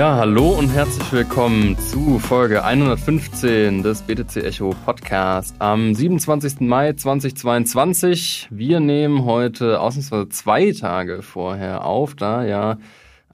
Ja, 0.00 0.16
hallo 0.16 0.52
und 0.52 0.70
herzlich 0.70 1.12
willkommen 1.12 1.78
zu 1.78 2.18
Folge 2.18 2.64
115 2.64 3.82
des 3.82 4.00
BTC 4.00 4.36
Echo 4.36 4.74
Podcast 4.86 5.54
am 5.58 5.94
27. 5.94 6.60
Mai 6.60 6.94
2022. 6.94 8.48
Wir 8.50 8.80
nehmen 8.80 9.26
heute 9.26 9.78
ausnahmsweise 9.78 10.30
zwei 10.30 10.72
Tage 10.72 11.20
vorher 11.20 11.84
auf, 11.84 12.14
da 12.14 12.46
ja 12.46 12.78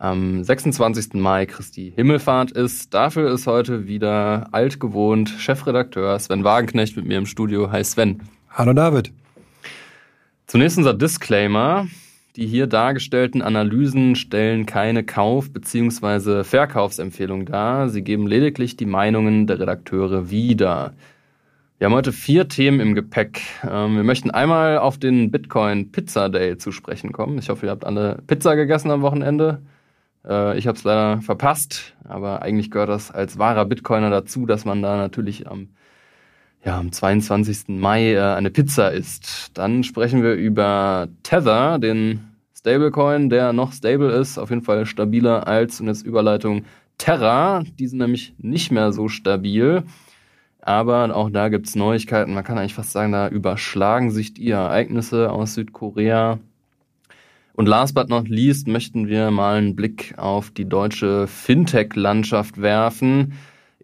am 0.00 0.42
26. 0.42 1.14
Mai 1.14 1.46
Christi 1.46 1.92
Himmelfahrt 1.94 2.50
ist. 2.50 2.92
Dafür 2.92 3.30
ist 3.30 3.46
heute 3.46 3.86
wieder 3.86 4.48
altgewohnt 4.50 5.30
Chefredakteur 5.38 6.18
Sven 6.18 6.42
Wagenknecht 6.42 6.96
mit 6.96 7.06
mir 7.06 7.18
im 7.18 7.26
Studio. 7.26 7.70
Hi 7.70 7.84
Sven. 7.84 8.24
Hallo 8.50 8.72
David. 8.72 9.12
Zunächst 10.48 10.78
unser 10.78 10.94
Disclaimer. 10.94 11.86
Die 12.36 12.46
hier 12.46 12.66
dargestellten 12.66 13.40
Analysen 13.40 14.14
stellen 14.14 14.66
keine 14.66 15.04
Kauf- 15.04 15.50
bzw. 15.50 16.44
Verkaufsempfehlung 16.44 17.46
dar. 17.46 17.88
Sie 17.88 18.02
geben 18.02 18.26
lediglich 18.26 18.76
die 18.76 18.84
Meinungen 18.84 19.46
der 19.46 19.58
Redakteure 19.58 20.28
wieder. 20.28 20.92
Wir 21.78 21.86
haben 21.86 21.94
heute 21.94 22.12
vier 22.12 22.46
Themen 22.46 22.80
im 22.80 22.94
Gepäck. 22.94 23.40
Ähm, 23.66 23.96
wir 23.96 24.04
möchten 24.04 24.30
einmal 24.30 24.76
auf 24.76 24.98
den 24.98 25.30
Bitcoin 25.30 25.90
Pizza 25.92 26.28
Day 26.28 26.58
zu 26.58 26.72
sprechen 26.72 27.10
kommen. 27.10 27.38
Ich 27.38 27.48
hoffe, 27.48 27.64
ihr 27.64 27.70
habt 27.70 27.86
alle 27.86 28.18
Pizza 28.26 28.54
gegessen 28.54 28.90
am 28.90 29.00
Wochenende. 29.00 29.62
Äh, 30.28 30.58
ich 30.58 30.66
habe 30.66 30.76
es 30.76 30.84
leider 30.84 31.22
verpasst, 31.22 31.94
aber 32.04 32.42
eigentlich 32.42 32.70
gehört 32.70 32.90
das 32.90 33.10
als 33.10 33.38
wahrer 33.38 33.64
Bitcoiner 33.64 34.10
dazu, 34.10 34.44
dass 34.44 34.66
man 34.66 34.82
da 34.82 34.98
natürlich 34.98 35.48
am 35.48 35.68
ja, 36.66 36.78
am 36.78 36.90
22. 36.90 37.68
Mai 37.68 38.14
äh, 38.14 38.20
eine 38.20 38.50
Pizza 38.50 38.90
isst. 38.90 39.56
Dann 39.56 39.84
sprechen 39.84 40.22
wir 40.24 40.34
über 40.34 41.08
Tether, 41.22 41.78
den 41.78 42.20
Stablecoin, 42.58 43.30
der 43.30 43.52
noch 43.52 43.72
stable 43.72 44.10
ist, 44.10 44.36
auf 44.36 44.50
jeden 44.50 44.62
Fall 44.62 44.84
stabiler 44.84 45.46
als, 45.46 45.80
und 45.80 45.86
jetzt 45.86 46.04
Überleitung, 46.04 46.64
Terra. 46.98 47.62
Die 47.78 47.86
sind 47.86 47.98
nämlich 47.98 48.34
nicht 48.38 48.72
mehr 48.72 48.92
so 48.92 49.08
stabil. 49.08 49.84
Aber 50.60 51.14
auch 51.14 51.30
da 51.30 51.48
gibt 51.48 51.68
es 51.68 51.76
Neuigkeiten. 51.76 52.34
Man 52.34 52.42
kann 52.42 52.58
eigentlich 52.58 52.74
fast 52.74 52.90
sagen, 52.90 53.12
da 53.12 53.28
überschlagen 53.28 54.10
sich 54.10 54.34
die 54.34 54.50
Ereignisse 54.50 55.30
aus 55.30 55.54
Südkorea. 55.54 56.40
Und 57.52 57.68
last 57.68 57.94
but 57.94 58.08
not 58.08 58.28
least 58.28 58.66
möchten 58.66 59.06
wir 59.06 59.30
mal 59.30 59.58
einen 59.58 59.76
Blick 59.76 60.14
auf 60.18 60.50
die 60.50 60.68
deutsche 60.68 61.28
Fintech-Landschaft 61.28 62.60
werfen. 62.60 63.34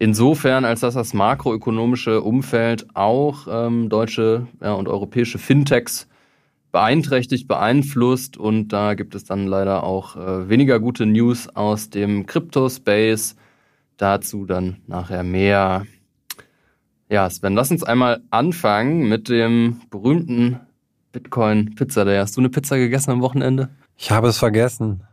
Insofern, 0.03 0.65
als 0.65 0.81
dass 0.81 0.95
das 0.95 1.13
makroökonomische 1.13 2.21
Umfeld 2.21 2.93
auch 2.93 3.47
ähm, 3.49 3.87
deutsche 3.87 4.47
ja, 4.61 4.73
und 4.73 4.89
europäische 4.89 5.37
Fintechs 5.37 6.09
beeinträchtigt, 6.73 7.47
beeinflusst 7.47 8.35
und 8.35 8.73
da 8.73 8.95
gibt 8.95 9.15
es 9.15 9.23
dann 9.23 9.47
leider 9.47 9.85
auch 9.85 10.17
äh, 10.17 10.49
weniger 10.49 10.81
gute 10.81 11.05
News 11.05 11.47
aus 11.47 11.89
dem 11.89 12.25
Crypto-Space. 12.25 13.37
Dazu 13.95 14.45
dann 14.45 14.81
nachher 14.87 15.23
mehr. 15.23 15.85
Ja, 17.07 17.29
Sven, 17.29 17.53
lass 17.53 17.71
uns 17.71 17.85
einmal 17.85 18.23
anfangen 18.29 19.07
mit 19.07 19.29
dem 19.29 19.79
berühmten 19.89 20.59
Bitcoin 21.13 21.75
Pizza 21.75 22.03
Day. 22.03 22.17
Hast 22.17 22.35
du 22.35 22.41
eine 22.41 22.49
Pizza 22.49 22.75
gegessen 22.75 23.11
am 23.11 23.21
Wochenende? 23.21 23.69
Ich 23.95 24.11
habe 24.11 24.27
es 24.27 24.37
vergessen. 24.37 25.03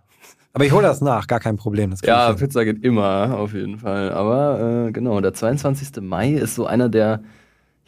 Aber 0.53 0.65
ich 0.65 0.73
hole 0.73 0.83
das 0.83 1.01
nach, 1.01 1.27
gar 1.27 1.41
kein 1.41 1.57
Problem. 1.57 1.95
ja, 2.03 2.33
Pizza 2.33 2.65
geht 2.65 2.85
immer, 2.85 3.37
auf 3.37 3.55
jeden 3.55 3.79
Fall. 3.79 4.11
Aber 4.13 4.87
äh, 4.89 4.93
genau, 4.93 5.21
der 5.21 5.33
22. 5.33 6.03
Mai 6.03 6.33
ist 6.33 6.57
so 6.57 6.67
einer 6.67 6.89
der, 6.89 7.23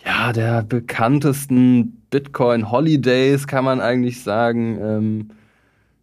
ja, 0.05 0.33
der 0.33 0.63
bekanntesten 0.63 2.03
Bitcoin 2.11 2.71
Holidays, 2.71 3.47
kann 3.47 3.65
man 3.65 3.81
eigentlich 3.81 4.23
sagen. 4.23 4.79
Ähm, 4.81 5.31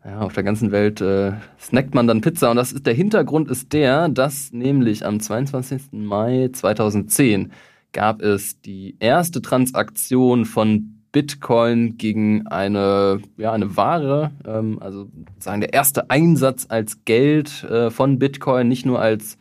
ja, 0.04 0.20
auf 0.20 0.34
der 0.34 0.44
ganzen 0.44 0.72
Welt 0.72 1.02
äh, 1.02 1.34
snackt 1.60 1.94
man 1.94 2.08
dann 2.08 2.22
Pizza. 2.22 2.50
Und 2.52 2.58
das 2.58 2.72
ist 2.72 2.86
der 2.86 2.94
Hintergrund 2.94 3.50
ist 3.50 3.74
der, 3.74 4.10
dass 4.10 4.52
nämlich 4.52 5.06
am 5.06 5.20
22. 5.20 5.92
Mai 5.92 6.50
2010 6.52 7.52
gab 7.92 8.22
es 8.22 8.62
die 8.62 8.96
erste 9.00 9.42
Transaktion 9.42 10.46
von 10.46 10.99
Bitcoin 11.12 11.98
gegen 11.98 12.48
eine, 12.48 13.20
ja, 13.38 13.52
eine 13.52 13.76
Ware, 13.76 14.32
ähm, 14.46 14.78
also 14.82 15.08
sagen 15.40 15.62
der 15.62 15.74
erste 15.74 16.10
Einsatz 16.10 16.68
als 16.70 17.04
Geld 17.06 17.64
äh, 17.64 17.90
von 17.90 18.20
Bitcoin, 18.20 18.68
nicht 18.68 18.86
nur 18.86 19.02
als, 19.02 19.38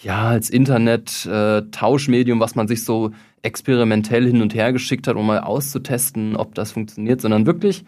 ja, 0.00 0.28
als 0.28 0.48
Internet-Tauschmedium, 0.50 2.38
äh, 2.38 2.40
was 2.40 2.54
man 2.54 2.68
sich 2.68 2.84
so 2.84 3.10
experimentell 3.42 4.26
hin 4.26 4.42
und 4.42 4.54
her 4.54 4.72
geschickt 4.72 5.08
hat, 5.08 5.16
um 5.16 5.26
mal 5.26 5.40
auszutesten, 5.40 6.36
ob 6.36 6.54
das 6.54 6.70
funktioniert, 6.70 7.20
sondern 7.20 7.46
wirklich 7.46 7.84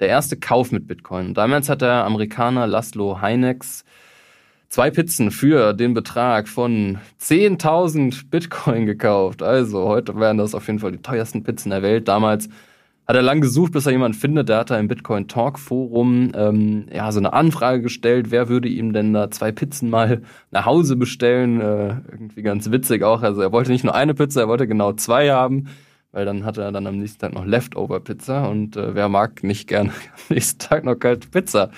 der 0.00 0.08
erste 0.08 0.36
Kauf 0.36 0.70
mit 0.70 0.86
Bitcoin. 0.86 1.34
Damals 1.34 1.68
hat 1.68 1.82
der 1.82 2.04
Amerikaner 2.04 2.66
Laszlo 2.66 3.20
Heinex 3.20 3.84
zwei 4.68 4.90
Pizzen 4.90 5.30
für 5.30 5.72
den 5.72 5.94
Betrag 5.94 6.48
von 6.48 6.98
10.000 7.20 8.30
Bitcoin 8.30 8.86
gekauft. 8.86 9.42
Also 9.42 9.84
heute 9.88 10.18
wären 10.18 10.38
das 10.38 10.54
auf 10.54 10.66
jeden 10.66 10.78
Fall 10.78 10.92
die 10.92 11.02
teuersten 11.02 11.42
Pizzen 11.42 11.70
der 11.70 11.82
Welt. 11.82 12.08
Damals 12.08 12.48
hat 13.06 13.16
er 13.16 13.22
lang 13.22 13.40
gesucht, 13.40 13.72
bis 13.72 13.86
er 13.86 13.92
jemanden 13.92 14.18
findet. 14.18 14.50
Der 14.50 14.58
hat 14.58 14.70
da 14.70 14.78
im 14.78 14.86
Bitcoin 14.86 15.28
Talk 15.28 15.58
Forum 15.58 16.32
ähm, 16.34 16.86
ja 16.92 17.10
so 17.10 17.18
eine 17.18 17.32
Anfrage 17.32 17.80
gestellt, 17.80 18.30
wer 18.30 18.50
würde 18.50 18.68
ihm 18.68 18.92
denn 18.92 19.14
da 19.14 19.30
zwei 19.30 19.50
Pizzen 19.50 19.88
mal 19.88 20.20
nach 20.50 20.66
Hause 20.66 20.94
bestellen? 20.96 21.58
Äh, 21.60 21.96
irgendwie 22.10 22.42
ganz 22.42 22.70
witzig 22.70 23.02
auch. 23.02 23.22
Also 23.22 23.40
er 23.40 23.50
wollte 23.50 23.72
nicht 23.72 23.84
nur 23.84 23.94
eine 23.94 24.12
Pizza, 24.12 24.42
er 24.42 24.48
wollte 24.48 24.68
genau 24.68 24.92
zwei 24.92 25.30
haben, 25.30 25.68
weil 26.12 26.26
dann 26.26 26.44
hatte 26.44 26.60
er 26.60 26.70
dann 26.70 26.86
am 26.86 26.98
nächsten 26.98 27.20
Tag 27.20 27.32
noch 27.32 27.46
Leftover 27.46 28.00
Pizza 28.00 28.46
und 28.50 28.76
äh, 28.76 28.94
wer 28.94 29.08
mag 29.08 29.42
nicht 29.42 29.66
gerne 29.66 29.88
am 30.28 30.34
nächsten 30.34 30.58
Tag 30.58 30.84
noch 30.84 30.96
kalte 30.96 31.28
Pizza? 31.28 31.70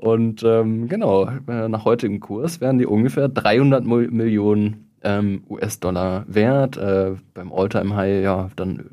Und 0.00 0.42
ähm, 0.44 0.88
genau, 0.88 1.28
äh, 1.46 1.68
nach 1.68 1.84
heutigem 1.84 2.20
Kurs 2.20 2.62
wären 2.62 2.78
die 2.78 2.86
ungefähr 2.86 3.28
300 3.28 3.84
Millionen 3.84 4.88
ähm, 5.02 5.42
US-Dollar 5.50 6.24
wert. 6.26 6.78
Äh, 6.78 7.16
beim 7.34 7.52
All-Time-High, 7.52 8.22
ja, 8.22 8.48
dann 8.56 8.86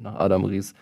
nach 0.00 0.14
Adam 0.14 0.46
Ries 0.46 0.74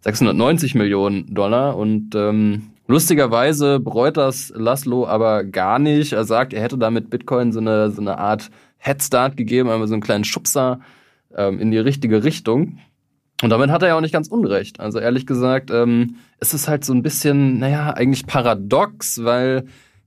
690 0.00 0.74
Millionen 0.74 1.34
Dollar. 1.34 1.78
Und 1.78 2.14
ähm, 2.14 2.72
lustigerweise 2.86 3.80
bereut 3.80 4.18
das 4.18 4.52
Laszlo 4.54 5.06
aber 5.06 5.44
gar 5.44 5.78
nicht. 5.78 6.12
Er 6.12 6.24
sagt, 6.24 6.52
er 6.52 6.60
hätte 6.60 6.76
damit 6.76 7.08
Bitcoin 7.08 7.52
so 7.52 7.60
eine, 7.60 7.90
so 7.90 8.02
eine 8.02 8.18
Art 8.18 8.50
Headstart 8.76 9.38
gegeben, 9.38 9.70
einmal 9.70 9.88
so 9.88 9.94
einen 9.94 10.02
kleinen 10.02 10.24
Schubser 10.24 10.80
ähm, 11.34 11.58
in 11.58 11.70
die 11.70 11.78
richtige 11.78 12.24
Richtung. 12.24 12.78
Und 13.42 13.50
damit 13.50 13.70
hat 13.70 13.82
er 13.82 13.88
ja 13.88 13.96
auch 13.96 14.00
nicht 14.00 14.12
ganz 14.12 14.28
unrecht. 14.28 14.80
Also 14.80 14.98
ehrlich 14.98 15.26
gesagt, 15.26 15.70
ähm, 15.70 16.16
es 16.40 16.52
ist 16.52 16.68
halt 16.68 16.84
so 16.84 16.92
ein 16.92 17.02
bisschen, 17.02 17.58
naja, 17.58 17.90
eigentlich 17.90 18.26
paradox, 18.26 19.24
weil 19.24 19.64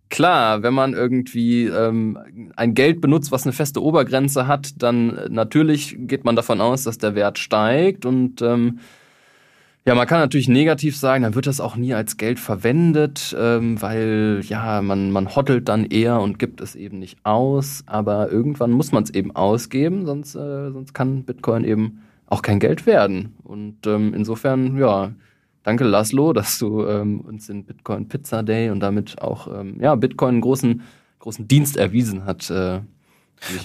klar, 0.09 0.61
wenn 0.61 0.73
man 0.73 0.94
irgendwie 0.94 1.66
ähm, 1.66 2.17
ein 2.55 2.75
Geld 2.75 3.01
benutzt, 3.01 3.31
was 3.31 3.43
eine 3.43 3.53
feste 3.53 3.81
Obergrenze 3.81 4.45
hat, 4.45 4.83
dann 4.83 5.19
natürlich 5.29 5.95
geht 5.99 6.25
man 6.25 6.35
davon 6.35 6.61
aus, 6.61 6.83
dass 6.83 6.99
der 6.99 7.16
Wert 7.16 7.39
steigt 7.39 8.05
und 8.05 8.41
ähm, 8.43 8.79
ja, 9.85 9.95
man 9.95 10.07
kann 10.07 10.19
natürlich 10.19 10.47
negativ 10.47 10.95
sagen, 10.95 11.23
dann 11.23 11.35
wird 11.35 11.45
das 11.45 11.59
auch 11.59 11.75
nie 11.75 11.93
als 11.93 12.16
Geld 12.16 12.39
verwendet, 12.39 13.35
ähm, 13.38 13.81
weil 13.81 14.39
ja, 14.47 14.81
man, 14.81 15.11
man 15.11 15.35
hottelt 15.35 15.67
dann 15.67 15.83
eher 15.83 16.22
und 16.22 16.39
gibt 16.39 16.61
es 16.61 16.75
eben 16.75 16.99
nicht 16.99 17.17
aus. 17.23 17.83
Aber 17.85 18.31
irgendwann 18.31 18.72
muss 18.72 18.93
man 18.93 19.03
es 19.03 19.09
eben 19.09 19.35
ausgeben, 19.35 20.05
sonst, 20.05 20.35
äh, 20.35 20.72
sonst 20.72 20.93
kann 20.93 21.23
Bitcoin 21.25 21.66
eben 21.66 22.01
auch 22.33 22.41
kein 22.41 22.59
Geld 22.59 22.88
werden. 22.88 23.35
Und 23.44 23.85
ähm, 23.85 24.13
insofern, 24.16 24.75
ja, 24.77 25.13
danke 25.61 25.83
Laszlo, 25.83 26.33
dass 26.33 26.57
du 26.57 26.83
ähm, 26.85 27.21
uns 27.21 27.45
den 27.45 27.63
Bitcoin 27.63 28.07
Pizza 28.07 28.41
Day 28.41 28.71
und 28.71 28.79
damit 28.79 29.21
auch 29.21 29.47
ähm, 29.47 29.77
ja, 29.79 29.94
Bitcoin 29.94 30.35
einen 30.35 30.41
großen, 30.41 30.81
großen 31.19 31.47
Dienst 31.47 31.77
erwiesen 31.77 32.25
hat. 32.25 32.49
Äh, 32.49 32.81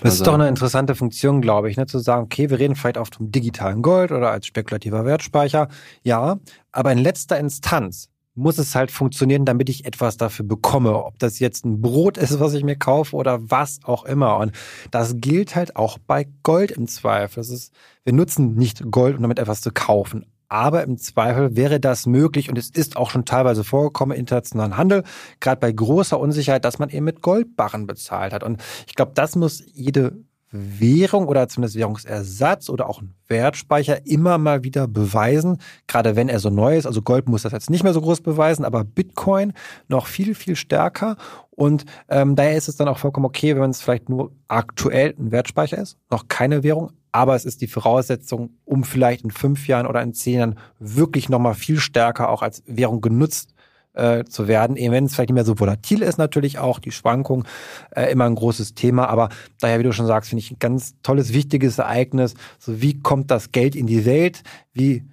das 0.02 0.14
ist 0.14 0.26
doch 0.26 0.34
eine 0.34 0.48
interessante 0.48 0.94
Funktion, 0.94 1.40
glaube 1.40 1.70
ich, 1.70 1.76
ne? 1.78 1.86
zu 1.86 1.98
sagen, 1.98 2.24
okay, 2.24 2.50
wir 2.50 2.58
reden 2.58 2.74
vielleicht 2.74 2.98
oft 2.98 3.14
vom 3.14 3.32
digitalen 3.32 3.80
Gold 3.80 4.12
oder 4.12 4.30
als 4.30 4.46
spekulativer 4.46 5.06
Wertspeicher. 5.06 5.68
Ja, 6.02 6.38
aber 6.70 6.92
in 6.92 6.98
letzter 6.98 7.38
Instanz 7.38 8.10
muss 8.38 8.58
es 8.58 8.74
halt 8.74 8.90
funktionieren, 8.90 9.44
damit 9.44 9.68
ich 9.68 9.84
etwas 9.84 10.16
dafür 10.16 10.46
bekomme. 10.46 11.04
Ob 11.04 11.18
das 11.18 11.40
jetzt 11.40 11.64
ein 11.64 11.80
Brot 11.80 12.16
ist, 12.16 12.40
was 12.40 12.54
ich 12.54 12.64
mir 12.64 12.76
kaufe 12.76 13.16
oder 13.16 13.50
was 13.50 13.80
auch 13.82 14.04
immer. 14.04 14.38
Und 14.38 14.52
das 14.90 15.16
gilt 15.16 15.56
halt 15.56 15.76
auch 15.76 15.98
bei 15.98 16.28
Gold 16.44 16.70
im 16.70 16.86
Zweifel. 16.86 17.36
Das 17.36 17.50
ist, 17.50 17.74
wir 18.04 18.12
nutzen 18.12 18.54
nicht 18.54 18.90
Gold, 18.90 19.16
um 19.16 19.22
damit 19.22 19.38
etwas 19.38 19.60
zu 19.60 19.72
kaufen. 19.72 20.24
Aber 20.48 20.82
im 20.84 20.96
Zweifel 20.96 21.56
wäre 21.56 21.78
das 21.78 22.06
möglich 22.06 22.48
und 22.48 22.56
es 22.56 22.70
ist 22.70 22.96
auch 22.96 23.10
schon 23.10 23.26
teilweise 23.26 23.64
vorgekommen 23.64 24.16
im 24.16 24.20
internationalen 24.20 24.78
Handel, 24.78 25.04
gerade 25.40 25.60
bei 25.60 25.70
großer 25.70 26.18
Unsicherheit, 26.18 26.64
dass 26.64 26.78
man 26.78 26.88
eben 26.88 27.04
mit 27.04 27.20
Goldbarren 27.20 27.86
bezahlt 27.86 28.32
hat. 28.32 28.42
Und 28.44 28.62
ich 28.86 28.94
glaube, 28.94 29.12
das 29.14 29.36
muss 29.36 29.62
jede 29.74 30.16
Währung 30.50 31.26
oder 31.28 31.48
zumindest 31.48 31.76
Währungsersatz 31.76 32.70
oder 32.70 32.88
auch 32.88 33.02
ein 33.02 33.14
Wertspeicher 33.26 34.06
immer 34.06 34.38
mal 34.38 34.64
wieder 34.64 34.88
beweisen, 34.88 35.58
gerade 35.86 36.16
wenn 36.16 36.28
er 36.28 36.38
so 36.38 36.50
neu 36.50 36.76
ist. 36.76 36.86
Also 36.86 37.02
Gold 37.02 37.28
muss 37.28 37.42
das 37.42 37.52
jetzt 37.52 37.70
nicht 37.70 37.84
mehr 37.84 37.92
so 37.92 38.00
groß 38.00 38.22
beweisen, 38.22 38.64
aber 38.64 38.84
Bitcoin 38.84 39.52
noch 39.88 40.06
viel, 40.06 40.34
viel 40.34 40.56
stärker. 40.56 41.16
Und 41.50 41.84
ähm, 42.08 42.36
daher 42.36 42.56
ist 42.56 42.68
es 42.68 42.76
dann 42.76 42.88
auch 42.88 42.98
vollkommen 42.98 43.26
okay, 43.26 43.56
wenn 43.56 43.70
es 43.70 43.82
vielleicht 43.82 44.08
nur 44.08 44.32
aktuell 44.46 45.14
ein 45.18 45.32
Wertspeicher 45.32 45.78
ist, 45.78 45.98
noch 46.10 46.28
keine 46.28 46.62
Währung, 46.62 46.92
aber 47.12 47.34
es 47.34 47.44
ist 47.44 47.60
die 47.60 47.66
Voraussetzung, 47.66 48.50
um 48.64 48.84
vielleicht 48.84 49.24
in 49.24 49.30
fünf 49.30 49.66
Jahren 49.66 49.86
oder 49.86 50.02
in 50.02 50.14
zehn 50.14 50.38
Jahren 50.38 50.58
wirklich 50.78 51.28
nochmal 51.28 51.54
viel 51.54 51.80
stärker 51.80 52.28
auch 52.28 52.42
als 52.42 52.62
Währung 52.66 53.00
genutzt 53.00 53.54
äh, 53.98 54.24
zu 54.24 54.48
werden, 54.48 54.76
eben 54.76 54.92
wenn 54.92 55.04
es 55.04 55.14
vielleicht 55.14 55.30
nicht 55.30 55.34
mehr 55.34 55.44
so 55.44 55.58
volatil 55.58 56.02
ist, 56.02 56.18
natürlich 56.18 56.58
auch 56.58 56.78
die 56.78 56.92
Schwankung 56.92 57.44
äh, 57.90 58.10
immer 58.10 58.24
ein 58.24 58.34
großes 58.34 58.74
Thema. 58.74 59.08
Aber 59.08 59.28
daher, 59.60 59.78
wie 59.78 59.84
du 59.84 59.92
schon 59.92 60.06
sagst, 60.06 60.30
finde 60.30 60.40
ich 60.40 60.50
ein 60.50 60.58
ganz 60.58 60.94
tolles, 61.02 61.32
wichtiges 61.32 61.78
Ereignis. 61.78 62.34
So 62.58 62.80
wie 62.80 63.00
kommt 63.00 63.30
das 63.30 63.52
Geld 63.52 63.76
in 63.76 63.86
die 63.86 64.04
Welt? 64.04 64.42
Wie 64.72 65.04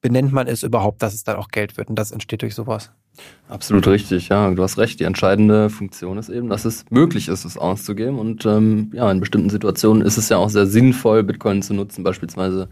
benennt 0.00 0.32
man 0.32 0.46
es 0.46 0.62
überhaupt, 0.62 1.02
dass 1.02 1.14
es 1.14 1.24
dann 1.24 1.36
auch 1.36 1.48
Geld 1.48 1.76
wird? 1.76 1.88
Und 1.88 1.98
das 1.98 2.12
entsteht 2.12 2.42
durch 2.42 2.54
sowas. 2.54 2.90
Absolut 3.48 3.86
richtig, 3.88 4.28
ja. 4.28 4.50
Du 4.50 4.62
hast 4.62 4.78
recht. 4.78 5.00
Die 5.00 5.04
entscheidende 5.04 5.70
Funktion 5.70 6.18
ist 6.18 6.28
eben, 6.28 6.48
dass 6.48 6.64
es 6.64 6.84
möglich 6.90 7.28
ist, 7.28 7.44
es 7.44 7.58
auszugeben. 7.58 8.18
Und 8.18 8.46
ähm, 8.46 8.90
ja, 8.94 9.10
in 9.10 9.20
bestimmten 9.20 9.50
Situationen 9.50 10.02
ist 10.02 10.18
es 10.18 10.28
ja 10.28 10.36
auch 10.36 10.50
sehr 10.50 10.66
sinnvoll, 10.66 11.24
Bitcoin 11.24 11.62
zu 11.62 11.74
nutzen. 11.74 12.04
Beispielsweise 12.04 12.68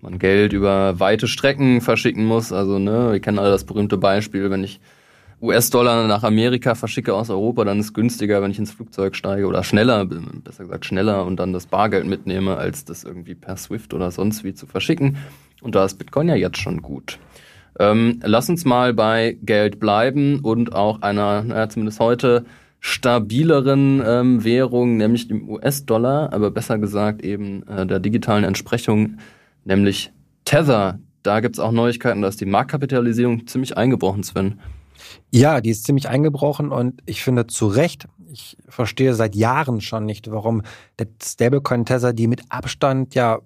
man 0.00 0.18
Geld 0.18 0.52
über 0.52 1.00
weite 1.00 1.26
Strecken 1.26 1.80
verschicken 1.80 2.24
muss. 2.24 2.52
Also, 2.52 2.78
ne, 2.78 3.12
wir 3.12 3.20
kennen 3.20 3.38
alle 3.38 3.50
das 3.50 3.64
berühmte 3.64 3.98
Beispiel, 3.98 4.50
wenn 4.50 4.62
ich 4.62 4.80
US-Dollar 5.40 6.08
nach 6.08 6.24
Amerika 6.24 6.74
verschicke 6.74 7.14
aus 7.14 7.30
Europa, 7.30 7.64
dann 7.64 7.78
ist 7.78 7.86
es 7.86 7.94
günstiger, 7.94 8.42
wenn 8.42 8.50
ich 8.50 8.58
ins 8.58 8.72
Flugzeug 8.72 9.14
steige 9.14 9.46
oder 9.46 9.62
schneller, 9.62 10.04
besser 10.04 10.64
gesagt 10.64 10.84
schneller 10.84 11.24
und 11.24 11.36
dann 11.36 11.52
das 11.52 11.66
Bargeld 11.66 12.06
mitnehme, 12.06 12.56
als 12.56 12.84
das 12.84 13.04
irgendwie 13.04 13.34
per 13.34 13.56
Swift 13.56 13.94
oder 13.94 14.10
sonst 14.10 14.42
wie 14.42 14.54
zu 14.54 14.66
verschicken. 14.66 15.18
Und 15.62 15.74
da 15.74 15.84
ist 15.84 15.98
Bitcoin 15.98 16.28
ja 16.28 16.34
jetzt 16.34 16.58
schon 16.58 16.82
gut. 16.82 17.18
Ähm, 17.78 18.20
lass 18.24 18.48
uns 18.48 18.64
mal 18.64 18.92
bei 18.94 19.38
Geld 19.42 19.78
bleiben 19.78 20.40
und 20.40 20.74
auch 20.74 21.02
einer, 21.02 21.42
naja, 21.42 21.68
zumindest 21.68 22.00
heute, 22.00 22.44
stabileren 22.80 24.02
ähm, 24.04 24.44
Währung, 24.44 24.96
nämlich 24.96 25.28
dem 25.28 25.48
US-Dollar, 25.48 26.32
aber 26.32 26.50
besser 26.50 26.78
gesagt 26.78 27.22
eben 27.22 27.66
äh, 27.66 27.86
der 27.86 28.00
digitalen 28.00 28.44
Entsprechung, 28.44 29.18
nämlich 29.64 30.12
Tether. 30.44 30.98
Da 31.22 31.40
gibt's 31.40 31.58
auch 31.58 31.72
Neuigkeiten, 31.72 32.22
da 32.22 32.28
ist 32.28 32.40
die 32.40 32.46
Marktkapitalisierung 32.46 33.46
ziemlich 33.46 33.76
eingebrochen, 33.76 34.22
Sven. 34.22 34.60
Ja, 35.30 35.60
die 35.60 35.70
ist 35.70 35.84
ziemlich 35.84 36.08
eingebrochen 36.08 36.70
und 36.70 37.02
ich 37.06 37.22
finde 37.22 37.46
zu 37.46 37.66
Recht, 37.66 38.06
ich 38.30 38.56
verstehe 38.68 39.14
seit 39.14 39.34
Jahren 39.34 39.80
schon 39.80 40.04
nicht, 40.04 40.30
warum 40.30 40.62
der 40.98 41.08
Stablecoin 41.22 41.84
Tether 41.84 42.12
die 42.12 42.26
mit 42.26 42.42
Abstand 42.50 43.14
ja 43.14 43.38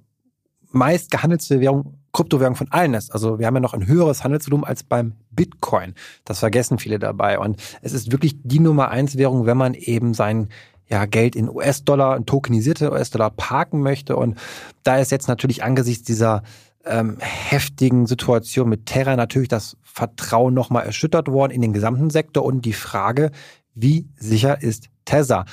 meist 0.70 1.10
gehandelte 1.10 1.60
Währung 1.60 1.98
Kryptowährung 2.12 2.56
von 2.56 2.70
allen 2.70 2.94
ist. 2.94 3.12
Also 3.12 3.38
wir 3.38 3.46
haben 3.46 3.54
ja 3.54 3.60
noch 3.60 3.74
ein 3.74 3.86
höheres 3.86 4.22
Handelsvolumen 4.22 4.66
als 4.66 4.82
beim 4.82 5.14
Bitcoin. 5.30 5.94
Das 6.24 6.40
vergessen 6.40 6.78
viele 6.78 6.98
dabei. 6.98 7.38
Und 7.38 7.60
es 7.80 7.94
ist 7.94 8.12
wirklich 8.12 8.36
die 8.42 8.60
Nummer 8.60 8.90
eins 8.90 9.16
Währung, 9.16 9.46
wenn 9.46 9.56
man 9.56 9.74
eben 9.74 10.12
sein 10.12 10.48
ja, 10.88 11.06
Geld 11.06 11.34
in 11.34 11.48
US-Dollar, 11.48 12.16
in 12.18 12.26
tokenisierte 12.26 12.92
US-Dollar 12.92 13.30
parken 13.30 13.80
möchte. 13.80 14.16
Und 14.16 14.36
da 14.82 14.98
ist 14.98 15.10
jetzt 15.10 15.26
natürlich 15.26 15.64
angesichts 15.64 16.04
dieser 16.04 16.42
ähm, 16.84 17.16
heftigen 17.20 18.06
Situation 18.06 18.68
mit 18.68 18.86
Terra 18.86 19.16
natürlich 19.16 19.48
das 19.48 19.76
Vertrauen 19.82 20.54
nochmal 20.54 20.84
erschüttert 20.84 21.28
worden 21.28 21.52
in 21.52 21.60
den 21.62 21.72
gesamten 21.72 22.10
Sektor 22.10 22.44
und 22.44 22.64
die 22.64 22.72
Frage, 22.72 23.30
wie 23.74 24.08
sicher 24.16 24.62
ist 24.62 24.88
Tether? 25.04 25.44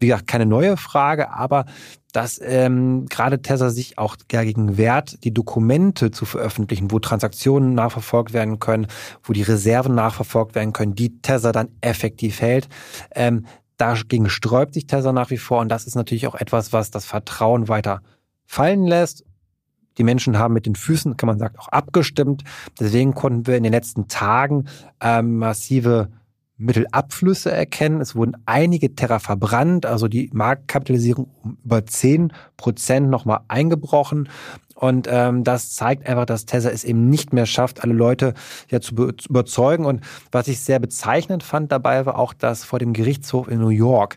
Wie 0.00 0.06
gesagt, 0.06 0.28
keine 0.28 0.46
neue 0.46 0.76
Frage, 0.76 1.30
aber 1.30 1.64
dass 2.12 2.40
ähm, 2.42 3.06
gerade 3.06 3.42
Tesla 3.42 3.70
sich 3.70 3.98
auch 3.98 4.16
dagegen 4.28 4.76
wehrt, 4.78 5.22
die 5.24 5.34
Dokumente 5.34 6.10
zu 6.10 6.24
veröffentlichen, 6.24 6.90
wo 6.90 6.98
Transaktionen 6.98 7.74
nachverfolgt 7.74 8.32
werden 8.32 8.60
können, 8.60 8.86
wo 9.22 9.32
die 9.32 9.42
Reserven 9.42 9.94
nachverfolgt 9.94 10.54
werden 10.54 10.72
können, 10.72 10.94
die 10.94 11.20
Tesla 11.20 11.52
dann 11.52 11.68
effektiv 11.80 12.40
hält. 12.40 12.68
Ähm, 13.14 13.46
dagegen 13.76 14.30
sträubt 14.30 14.74
sich 14.74 14.86
Tesla 14.86 15.12
nach 15.12 15.30
wie 15.30 15.36
vor 15.36 15.60
und 15.60 15.68
das 15.68 15.84
ist 15.84 15.96
natürlich 15.96 16.26
auch 16.26 16.34
etwas, 16.34 16.72
was 16.72 16.90
das 16.90 17.04
Vertrauen 17.04 17.68
weiter 17.68 18.00
fallen 18.46 18.86
lässt. 18.86 19.24
Die 19.98 20.04
Menschen 20.04 20.38
haben 20.38 20.54
mit 20.54 20.66
den 20.66 20.76
Füßen, 20.76 21.16
kann 21.16 21.26
man 21.26 21.38
sagen, 21.38 21.58
auch 21.58 21.68
abgestimmt. 21.68 22.44
Deswegen 22.78 23.14
konnten 23.14 23.46
wir 23.46 23.56
in 23.56 23.64
den 23.64 23.72
letzten 23.72 24.08
Tagen 24.08 24.66
ähm, 25.00 25.36
massive 25.38 26.08
Mittelabflüsse 26.58 27.52
erkennen. 27.52 28.00
Es 28.00 28.16
wurden 28.16 28.36
einige 28.44 28.94
Terra 28.94 29.20
verbrannt, 29.20 29.86
also 29.86 30.08
die 30.08 30.28
Marktkapitalisierung 30.32 31.30
um 31.42 31.56
über 31.64 31.86
zehn 31.86 32.32
Prozent 32.56 33.08
nochmal 33.08 33.40
eingebrochen. 33.48 34.28
Und 34.74 35.08
ähm, 35.10 35.44
das 35.44 35.74
zeigt 35.74 36.06
einfach, 36.06 36.26
dass 36.26 36.46
Tesla 36.46 36.70
es 36.70 36.84
eben 36.84 37.08
nicht 37.08 37.32
mehr 37.32 37.46
schafft, 37.46 37.82
alle 37.82 37.94
Leute 37.94 38.34
ja 38.70 38.80
zu, 38.80 38.94
zu 39.12 39.28
überzeugen. 39.28 39.84
Und 39.84 40.02
was 40.30 40.48
ich 40.48 40.60
sehr 40.60 40.78
bezeichnend 40.78 41.42
fand 41.42 41.72
dabei, 41.72 42.06
war 42.06 42.18
auch, 42.18 42.32
dass 42.32 42.64
vor 42.64 42.78
dem 42.78 42.92
Gerichtshof 42.92 43.48
in 43.48 43.60
New 43.60 43.70
York 43.70 44.16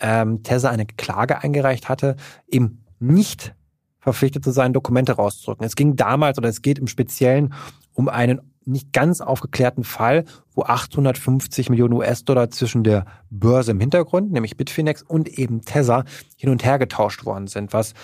ähm, 0.00 0.42
Tesla 0.42 0.70
eine 0.70 0.86
Klage 0.86 1.42
eingereicht 1.42 1.88
hatte, 1.88 2.16
eben 2.48 2.84
nicht 2.98 3.54
verpflichtet 4.02 4.44
zu 4.44 4.50
sein, 4.50 4.72
Dokumente 4.72 5.12
rauszudrücken. 5.12 5.64
Es 5.64 5.76
ging 5.76 5.96
damals 5.96 6.36
oder 6.36 6.48
es 6.48 6.60
geht 6.60 6.78
im 6.78 6.88
Speziellen 6.88 7.54
um 7.94 8.08
einen 8.08 8.40
nicht 8.64 8.92
ganz 8.92 9.20
aufgeklärten 9.20 9.84
Fall, 9.84 10.24
wo 10.54 10.62
850 10.62 11.70
Millionen 11.70 11.94
US-Dollar 11.94 12.50
zwischen 12.50 12.84
der 12.84 13.06
Börse 13.30 13.72
im 13.72 13.80
Hintergrund, 13.80 14.32
nämlich 14.32 14.56
Bitfinex 14.56 15.02
und 15.02 15.28
eben 15.28 15.62
Tether 15.62 16.04
hin 16.36 16.50
und 16.50 16.64
her 16.64 16.78
getauscht 16.78 17.24
worden 17.24 17.46
sind, 17.46 17.72
was 17.72 17.94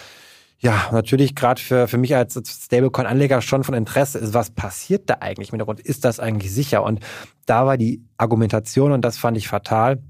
ja, 0.61 0.89
natürlich 0.91 1.37
gerade 1.37 1.61
für, 1.61 1.87
für 1.87 1.99
mich 1.99 2.17
als 2.17 2.35
Stablecoin-Anleger 2.35 3.41
schon 3.43 3.62
von 3.62 3.75
Interesse 3.75 4.19
ist, 4.19 4.35
was 4.35 4.50
passiert 4.50 5.09
da 5.09 5.19
eigentlich 5.21 5.50
im 5.50 5.53
Hintergrund? 5.53 5.79
Ist 5.79 6.05
das 6.05 6.19
eigentlich 6.19 6.53
sicher? 6.53 6.83
Und 6.83 6.99
da 7.47 7.65
war 7.65 7.77
die 7.77 8.03
Argumentation, 8.17 8.91
und 8.91 9.05
das 9.05 9.19
fand 9.19 9.37
ich 9.37 9.47
fatal, 9.47 10.03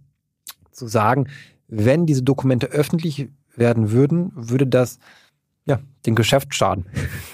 zu 0.72 0.86
sagen, 0.86 1.28
wenn 1.66 2.06
diese 2.06 2.22
Dokumente 2.22 2.68
öffentlich 2.68 3.28
werden 3.56 3.90
würden, 3.90 4.32
würde 4.34 4.66
das 4.66 4.98
ja, 5.68 5.78
den 6.06 6.14
Geschäft 6.14 6.54
schaden. 6.54 6.86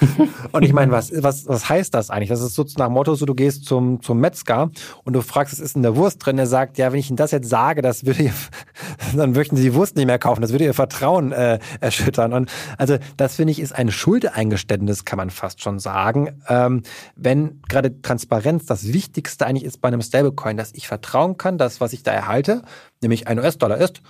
und 0.53 0.65
ich 0.65 0.73
meine, 0.73 0.91
was, 0.91 1.13
was, 1.23 1.47
was 1.47 1.69
heißt 1.69 1.95
das 1.95 2.11
eigentlich? 2.11 2.31
Das 2.31 2.41
ist 2.41 2.57
sozusagen 2.57 2.83
nach 2.83 2.93
Motto, 2.93 3.15
so 3.15 3.27
du 3.27 3.35
gehst 3.35 3.65
zum, 3.65 4.03
zum 4.03 4.19
Metzger 4.19 4.71
und 5.05 5.13
du 5.13 5.23
fragst, 5.23 5.53
was 5.53 5.61
ist 5.61 5.77
in 5.77 5.83
der 5.83 5.95
Wurst 5.95 6.25
drin? 6.25 6.37
Er 6.37 6.49
sagt, 6.49 6.77
ja, 6.77 6.91
wenn 6.91 6.99
ich 6.99 7.09
Ihnen 7.09 7.17
das 7.17 7.31
jetzt 7.31 7.49
sage, 7.49 7.81
das 7.81 8.07
würde 8.07 8.25
ihr, 8.25 8.33
dann 9.17 9.33
möchten 9.33 9.57
Sie 9.57 9.63
die 9.63 9.75
Wurst 9.75 9.95
nicht 9.95 10.07
mehr 10.07 10.19
kaufen, 10.19 10.43
das 10.43 10.51
würde 10.51 10.65
Ihr 10.65 10.75
Vertrauen 10.75 11.31
äh, 11.31 11.61
erschüttern. 11.79 12.33
Und 12.33 12.51
also 12.77 12.99
das 13.17 13.37
finde 13.37 13.53
ich 13.53 13.61
ist 13.61 13.73
ein 13.73 13.93
Schuldeingeständnis, 13.93 15.05
kann 15.05 15.19
man 15.19 15.31
fast 15.31 15.63
schon 15.63 15.79
sagen. 15.79 16.43
Ähm, 16.49 16.83
wenn 17.15 17.63
gerade 17.69 18.03
Transparenz 18.03 18.67
das 18.67 18.93
Wichtigste 18.93 19.47
eigentlich 19.47 19.65
ist 19.65 19.81
bei 19.81 19.89
einem 19.89 20.03
Stablecoin, 20.03 20.57
dass 20.57 20.73
ich 20.75 20.89
vertrauen 20.89 21.37
kann, 21.37 21.57
dass 21.57 21.81
was 21.81 21.93
ich 21.93 22.03
da 22.03 22.11
erhalte, 22.11 22.63
nämlich 23.01 23.29
ein 23.29 23.39
US-Dollar 23.39 23.79
ist 23.79 24.03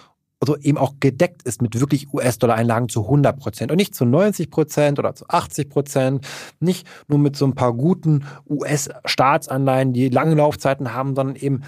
also 0.45 0.61
eben 0.61 0.77
auch 0.77 0.95
gedeckt 1.01 1.43
ist 1.43 1.63
mit 1.63 1.81
wirklich 1.81 2.13
US-Dollar-Einlagen 2.13 2.91
zu 2.91 3.05
100 3.05 3.39
Prozent 3.39 3.71
und 3.71 3.79
nicht 3.79 3.95
zu 3.95 4.05
90 4.05 4.51
Prozent 4.51 4.99
oder 4.99 5.15
zu 5.15 5.27
80 5.27 5.71
Prozent, 5.71 6.27
nicht 6.61 6.87
nur 7.09 7.19
mit 7.19 7.35
so 7.35 7.47
ein 7.47 7.55
paar 7.55 7.73
guten 7.73 8.27
US-Staatsanleihen, 8.49 9.95
die 9.95 10.11
lange 10.11 10.35
Laufzeiten 10.35 10.93
haben, 10.93 11.15
sondern 11.17 11.37
eben, 11.37 11.63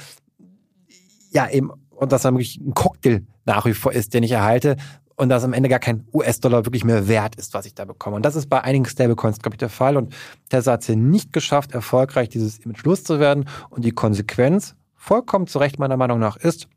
ja, 1.31 1.49
eben, 1.49 1.71
und 1.91 2.13
dass 2.13 2.23
dann 2.23 2.35
wirklich 2.35 2.59
ein 2.59 2.75
Cocktail 2.75 3.23
nach 3.47 3.65
wie 3.65 3.73
vor 3.73 3.93
ist, 3.93 4.13
den 4.13 4.23
ich 4.23 4.33
erhalte, 4.33 4.77
und 5.17 5.31
dass 5.31 5.45
am 5.45 5.55
Ende 5.55 5.71
gar 5.71 5.79
kein 5.79 6.07
US-Dollar 6.13 6.67
wirklich 6.67 6.85
mehr 6.85 7.09
wert 7.09 7.37
ist, 7.37 7.55
was 7.55 7.65
ich 7.65 7.75
da 7.75 7.87
bekomme. 7.87 8.17
Und 8.17 8.27
das 8.27 8.37
ist 8.37 8.51
bei 8.51 8.63
einigen 8.63 8.85
Stablecoins, 8.85 9.39
glaube 9.39 9.55
ich, 9.55 9.59
der 9.59 9.71
Fall. 9.71 9.97
Und 9.97 10.15
Tesla 10.51 10.75
hat 10.75 10.83
es 10.83 10.89
hier 10.89 10.97
nicht 10.97 11.33
geschafft, 11.33 11.73
erfolgreich 11.73 12.29
dieses 12.29 12.59
Image 12.59 12.85
loszuwerden. 12.85 13.49
Und 13.71 13.87
die 13.87 13.93
Konsequenz, 13.93 14.75
vollkommen 14.95 15.47
zu 15.47 15.59
Recht 15.59 15.79
meiner 15.79 15.97
Meinung 15.97 16.19
nach, 16.19 16.37
ist, 16.37 16.69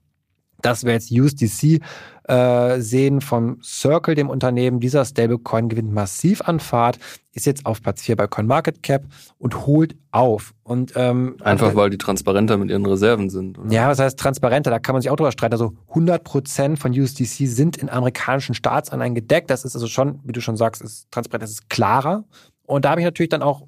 dass 0.62 0.84
wir 0.84 0.94
jetzt 0.94 1.12
USDC 1.12 1.82
äh, 2.30 2.80
sehen 2.80 3.22
vom 3.22 3.60
Circle, 3.64 4.14
dem 4.14 4.30
Unternehmen. 4.30 4.80
Dieser 4.80 5.04
Stablecoin 5.04 5.68
gewinnt 5.68 5.92
massiv 5.92 6.42
an 6.42 6.60
Fahrt, 6.60 7.00
ist 7.34 7.46
jetzt 7.46 7.66
auf 7.66 7.82
Platz 7.82 8.02
4 8.04 8.16
bei 8.16 8.28
CoinMarketCap 8.28 9.04
und 9.40 9.66
holt 9.66 9.96
auf. 10.12 10.54
Und, 10.64 10.94
ähm, 10.96 11.38
Einfach 11.42 11.68
also, 11.68 11.78
weil 11.78 11.90
die 11.90 11.98
transparenter 11.98 12.58
mit 12.58 12.70
ihren 12.70 12.86
Reserven 12.86 13.30
sind. 13.30 13.58
Oder? 13.58 13.72
Ja, 13.72 13.88
was 13.88 14.00
heißt 14.00 14.20
transparenter? 14.20 14.70
Da 14.70 14.80
kann 14.80 14.94
man 14.94 15.02
sich 15.02 15.10
auch 15.10 15.16
drüber 15.16 15.32
streiten. 15.32 15.54
Also 15.54 15.74
100% 15.94 16.78
von 16.78 16.92
USDC 16.92 17.48
sind 17.48 17.78
in 17.78 17.90
amerikanischen 17.90 18.54
Staatsanleihen 18.54 19.16
gedeckt. 19.16 19.50
Das 19.50 19.66
ist 19.66 19.76
also 19.76 19.88
schon, 19.88 20.20
wie 20.24 20.32
du 20.32 20.42
schon 20.42 20.56
sagst, 20.56 20.84
ist 20.84 21.10
transparent, 21.12 21.44
das 21.44 21.52
ist 21.52 21.70
klarer. 21.70 22.26
Und 22.68 22.86
da 22.86 22.92
habe 22.92 23.02
ich 23.02 23.06
natürlich 23.06 23.30
dann 23.30 23.42
auch 23.42 23.64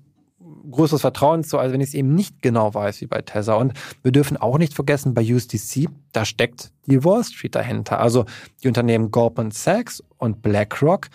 größeres 0.69 1.01
Vertrauen 1.01 1.43
zu, 1.43 1.57
als 1.57 1.73
wenn 1.73 1.81
ich 1.81 1.89
es 1.89 1.93
eben 1.93 2.13
nicht 2.13 2.41
genau 2.41 2.73
weiß, 2.73 3.01
wie 3.01 3.07
bei 3.07 3.21
Tether. 3.21 3.57
Und 3.57 3.73
wir 4.03 4.11
dürfen 4.11 4.37
auch 4.37 4.57
nicht 4.57 4.73
vergessen, 4.73 5.13
bei 5.13 5.23
USDC, 5.23 5.89
da 6.11 6.25
steckt 6.25 6.71
die 6.87 7.03
Wall 7.03 7.23
Street 7.23 7.55
dahinter. 7.55 7.99
Also 7.99 8.25
die 8.63 8.67
Unternehmen 8.67 9.11
Goldman 9.11 9.51
Sachs 9.51 10.03
und 10.17 10.41
BlackRock 10.41 11.07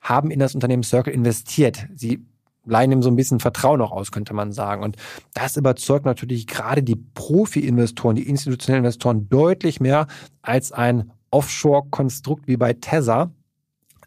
haben 0.00 0.30
in 0.30 0.38
das 0.38 0.54
Unternehmen 0.54 0.82
Circle 0.82 1.12
investiert. 1.12 1.86
Sie 1.94 2.24
leihen 2.64 2.92
ihm 2.92 3.02
so 3.02 3.10
ein 3.10 3.16
bisschen 3.16 3.40
Vertrauen 3.40 3.80
auch 3.80 3.92
aus, 3.92 4.12
könnte 4.12 4.34
man 4.34 4.52
sagen. 4.52 4.82
Und 4.82 4.96
das 5.34 5.56
überzeugt 5.56 6.04
natürlich 6.04 6.46
gerade 6.46 6.82
die 6.82 6.96
Profi-Investoren, 6.96 8.16
die 8.16 8.28
institutionellen 8.28 8.84
Investoren 8.84 9.28
deutlich 9.28 9.80
mehr 9.80 10.06
als 10.42 10.72
ein 10.72 11.10
Offshore-Konstrukt 11.30 12.46
wie 12.46 12.56
bei 12.56 12.72
Tether, 12.74 13.30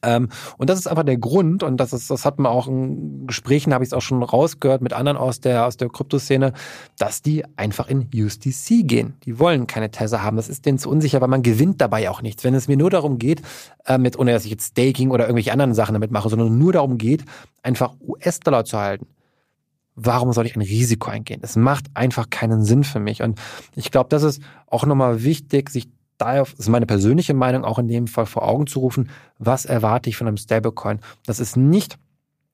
ähm, 0.06 0.30
und 0.58 0.70
das 0.70 0.80
ist 0.80 0.88
einfach 0.88 1.04
der 1.04 1.18
Grund, 1.18 1.64
und 1.64 1.78
das 1.78 1.94
ist, 1.94 2.10
das 2.10 2.26
hat 2.26 2.40
man 2.40 2.52
auch 2.52 2.68
in 2.68 3.28
Gesprächen, 3.28 3.74
habe 3.74 3.84
ich 3.84 3.90
es 3.90 3.94
auch 3.94 4.02
schon 4.02 4.22
rausgehört 4.24 4.82
mit 4.82 4.94
anderen 4.94 5.18
aus 5.18 5.40
der, 5.40 5.66
aus 5.66 5.78
der 5.78 5.90
Kryptoszene, 5.90 6.54
dass 6.98 7.22
die 7.22 7.44
einfach 7.58 7.88
in 7.88 8.08
USDC 8.14 8.88
gehen. 8.88 9.16
Die 9.24 9.40
wollen 9.40 9.68
keine 9.68 9.92
Tether 9.92 10.24
haben. 10.24 10.38
Das 10.38 10.50
ist 10.50 10.66
denen 10.66 10.78
zu 10.78 10.90
unsicher, 10.90 11.22
weil 11.22 11.28
man 11.28 11.44
gewinnt 11.44 11.82
dabei 11.82 12.10
auch 12.10 12.22
nichts. 12.22 12.44
Wenn 12.44 12.54
es 12.54 12.68
mir 12.68 12.78
nur 12.78 12.90
darum 12.90 13.18
geht, 13.18 13.42
äh, 13.86 13.98
mit, 13.98 14.18
ohne 14.18 14.32
dass 14.32 14.46
ich 14.46 14.52
jetzt 14.52 14.72
Staking 14.72 15.12
oder 15.12 15.26
irgendwelche 15.26 15.52
anderen 15.52 15.74
Sachen 15.74 15.94
damit 15.94 16.12
mache, 16.12 16.30
sondern 16.30 16.58
nur 16.58 16.74
darum 16.74 16.98
geht, 16.98 17.26
einfach 17.64 17.94
US-Dollar 18.00 18.66
zu 18.66 18.78
halten 18.78 19.08
warum 19.96 20.34
soll 20.34 20.46
ich 20.46 20.56
ein 20.56 20.62
Risiko 20.62 21.10
eingehen? 21.10 21.40
Es 21.42 21.56
macht 21.56 21.86
einfach 21.94 22.30
keinen 22.30 22.64
Sinn 22.64 22.84
für 22.84 23.00
mich. 23.00 23.22
Und 23.22 23.40
ich 23.76 23.92
glaube, 23.92 24.10
das 24.10 24.24
ist 24.24 24.42
auch 24.68 24.86
nochmal 24.86 25.24
wichtig, 25.24 25.70
sich 25.70 25.88
daher, 26.18 26.46
ist 26.58 26.70
meine 26.70 26.86
persönliche 26.86 27.34
Meinung, 27.34 27.64
auch 27.64 27.80
in 27.80 27.88
dem 27.88 28.08
Fall 28.08 28.26
vor 28.26 28.48
Augen 28.48 28.68
zu 28.68 28.80
rufen, 28.80 29.10
was 29.38 29.66
erwarte 29.66 30.10
ich 30.10 30.18
von 30.18 30.28
einem 30.28 30.38
Stablecoin? 30.38 31.00
Das 31.26 31.40
ist 31.40 31.58
nicht, 31.58 31.98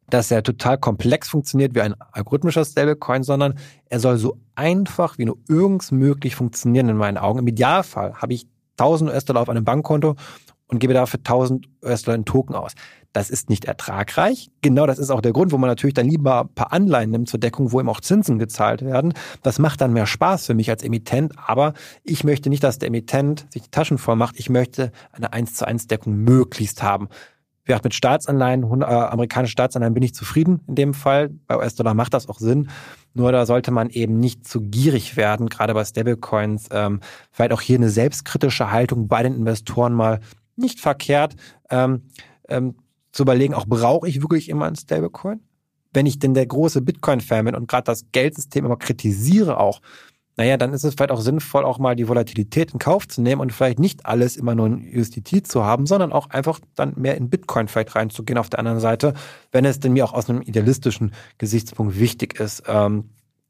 dass 0.10 0.30
er 0.30 0.44
total 0.44 0.77
komplex 0.77 1.30
funktioniert 1.30 1.74
wie 1.74 1.82
ein 1.82 1.96
algorithmischer 2.12 2.65
Stablecoin, 2.65 3.24
sondern 3.24 3.56
er 3.86 4.00
soll 4.00 4.18
so 4.18 4.38
einfach 4.56 5.18
wie 5.18 5.25
nur 5.25 5.38
irgends 5.48 5.91
möglich 5.91 6.36
funktionieren 6.36 6.89
in 6.89 6.98
meinen 6.98 7.18
Augen. 7.18 7.39
Im 7.39 7.48
Idealfall 7.48 8.15
habe 8.15 8.34
ich 8.34 8.48
1000 8.77 9.10
US-Dollar 9.12 9.41
auf 9.41 9.50
einem 9.50 9.63
Bankkonto 9.63 10.15
und 10.68 10.80
gebe 10.80 10.94
dafür 10.94 11.20
1000 11.20 11.68
US-Dollar 11.84 12.15
in 12.15 12.25
Token 12.25 12.56
aus. 12.56 12.74
Das 13.13 13.30
ist 13.30 13.50
nicht 13.50 13.65
ertragreich. 13.65 14.50
Genau 14.62 14.86
das 14.86 14.98
ist 14.98 15.10
auch 15.10 15.22
der 15.22 15.34
Grund, 15.34 15.51
wo 15.51 15.58
man 15.58 15.70
natürlich 15.70 15.94
dann 15.94 16.08
lieber 16.08 16.41
ein 16.41 16.53
paar 16.53 16.72
Anleihen 16.72 17.12
nimmt 17.12 17.30
zur 17.30 17.39
Deckung, 17.39 17.72
wo 17.72 17.80
eben 17.80 17.89
auch 17.89 18.00
Zinsen 18.00 18.39
gezahlt 18.39 18.84
werden. 18.84 19.13
Das 19.44 19.60
macht 19.60 19.82
dann 19.82 19.91
mehr 19.91 20.06
Spaß 20.06 20.46
für 20.46 20.53
mich 20.53 20.70
als 20.70 20.84
Emittent, 20.84 21.34
aber 21.38 21.74
ich 22.03 22.24
möchte 22.24 22.50
nicht, 22.50 22.63
dass 22.63 22.80
der 22.80 22.88
Emittent 22.88 23.48
sich 23.50 23.63
die 23.63 23.72
Taschen 23.72 23.98
voll 23.98 24.15
macht. 24.15 24.39
Ich 24.39 24.50
möchte 24.50 24.91
eine 25.12 25.34
1 25.34 25.56
zu 25.56 25.68
1 25.68 25.88
Deckung 25.88 26.15
möglichst 26.15 26.84
haben. 26.84 27.10
Wie 27.63 27.68
gesagt, 27.68 27.84
mit 27.84 27.94
Staatsanleihen, 27.94 28.82
äh, 28.82 28.86
amerikanische 28.86 29.51
Staatsanleihen 29.51 29.94
bin 29.94 30.03
ich 30.03 30.15
zufrieden 30.15 30.62
in 30.68 30.75
dem 30.75 30.94
Fall. 30.94 31.30
Bei 31.48 31.58
US-Dollar 31.58 31.94
macht 31.94 32.13
das 32.13 32.27
auch 32.27 32.39
Sinn. 32.39 32.70
Nur 33.13 33.32
da 33.32 33.46
sollte 33.46 33.72
man 33.72 33.89
eben 33.89 34.20
nicht 34.20 34.48
zu 34.48 34.62
gierig 34.62 35.18
werden, 35.18 35.48
gerade 35.48 35.74
bei 35.74 35.84
Stablecoins. 35.84 36.70
Ähm, 36.72 37.01
vielleicht 37.30 37.51
auch 37.51 37.62
hier 37.62 37.77
eine 37.77 37.89
selbstkritische 37.89 38.72
Haltung 38.72 39.08
bei 39.08 39.22
den 39.22 39.36
Investoren 39.36 39.94
mal 39.94 40.22
nicht 40.56 40.80
verkehrt. 40.80 41.36
Ähm, 41.70 42.03
ähm, 42.48 42.75
zu 43.12 43.24
überlegen, 43.24 43.53
auch 43.53 43.65
brauche 43.65 44.08
ich 44.08 44.22
wirklich 44.22 44.50
immer 44.50 44.65
ein 44.65 44.75
Stablecoin? 44.75 45.41
Wenn 45.94 46.06
ich 46.06 46.20
denn 46.20 46.34
der 46.34 46.46
große 46.46 46.82
Bitcoin-Fan 46.82 47.46
bin 47.46 47.56
und 47.56 47.68
gerade 47.68 47.84
das 47.84 48.06
Geldsystem 48.12 48.65
immer 48.65 48.77
kritisiere 48.77 49.60
auch, 49.60 49.82
naja, 50.38 50.56
dann 50.58 50.74
ist 50.74 50.86
es 50.86 50.94
vielleicht 50.94 51.12
auch 51.12 51.20
sinnvoll, 51.20 51.65
auch 51.65 51.77
mal 51.77 51.96
die 51.96 52.08
Volatilität 52.08 52.72
in 52.72 52.80
Kauf 52.80 53.08
zu 53.08 53.22
nehmen 53.22 53.41
und 53.41 53.51
vielleicht 53.51 53.80
nicht 53.80 54.06
alles 54.06 54.38
immer 54.38 54.56
nur 54.56 54.68
in 54.68 54.98
USDT 54.98 55.46
zu 55.46 55.65
haben, 55.65 55.86
sondern 55.86 56.13
auch 56.13 56.30
einfach 56.30 56.60
dann 56.75 56.94
mehr 56.96 57.18
in 57.18 57.30
Bitcoin 57.30 57.68
vielleicht 57.68 57.96
reinzugehen 57.96 58.39
auf 58.39 58.50
der 58.50 58.60
anderen 58.60 58.80
Seite, 58.80 59.13
wenn 59.51 59.65
es 59.65 59.80
denn 59.80 59.94
mir 59.94 60.06
auch 60.06 60.13
aus 60.13 60.30
einem 60.30 60.41
idealistischen 60.41 61.13
Gesichtspunkt 61.38 62.00
wichtig 62.00 62.39
ist, 62.39 62.63
ähm, 62.68 63.10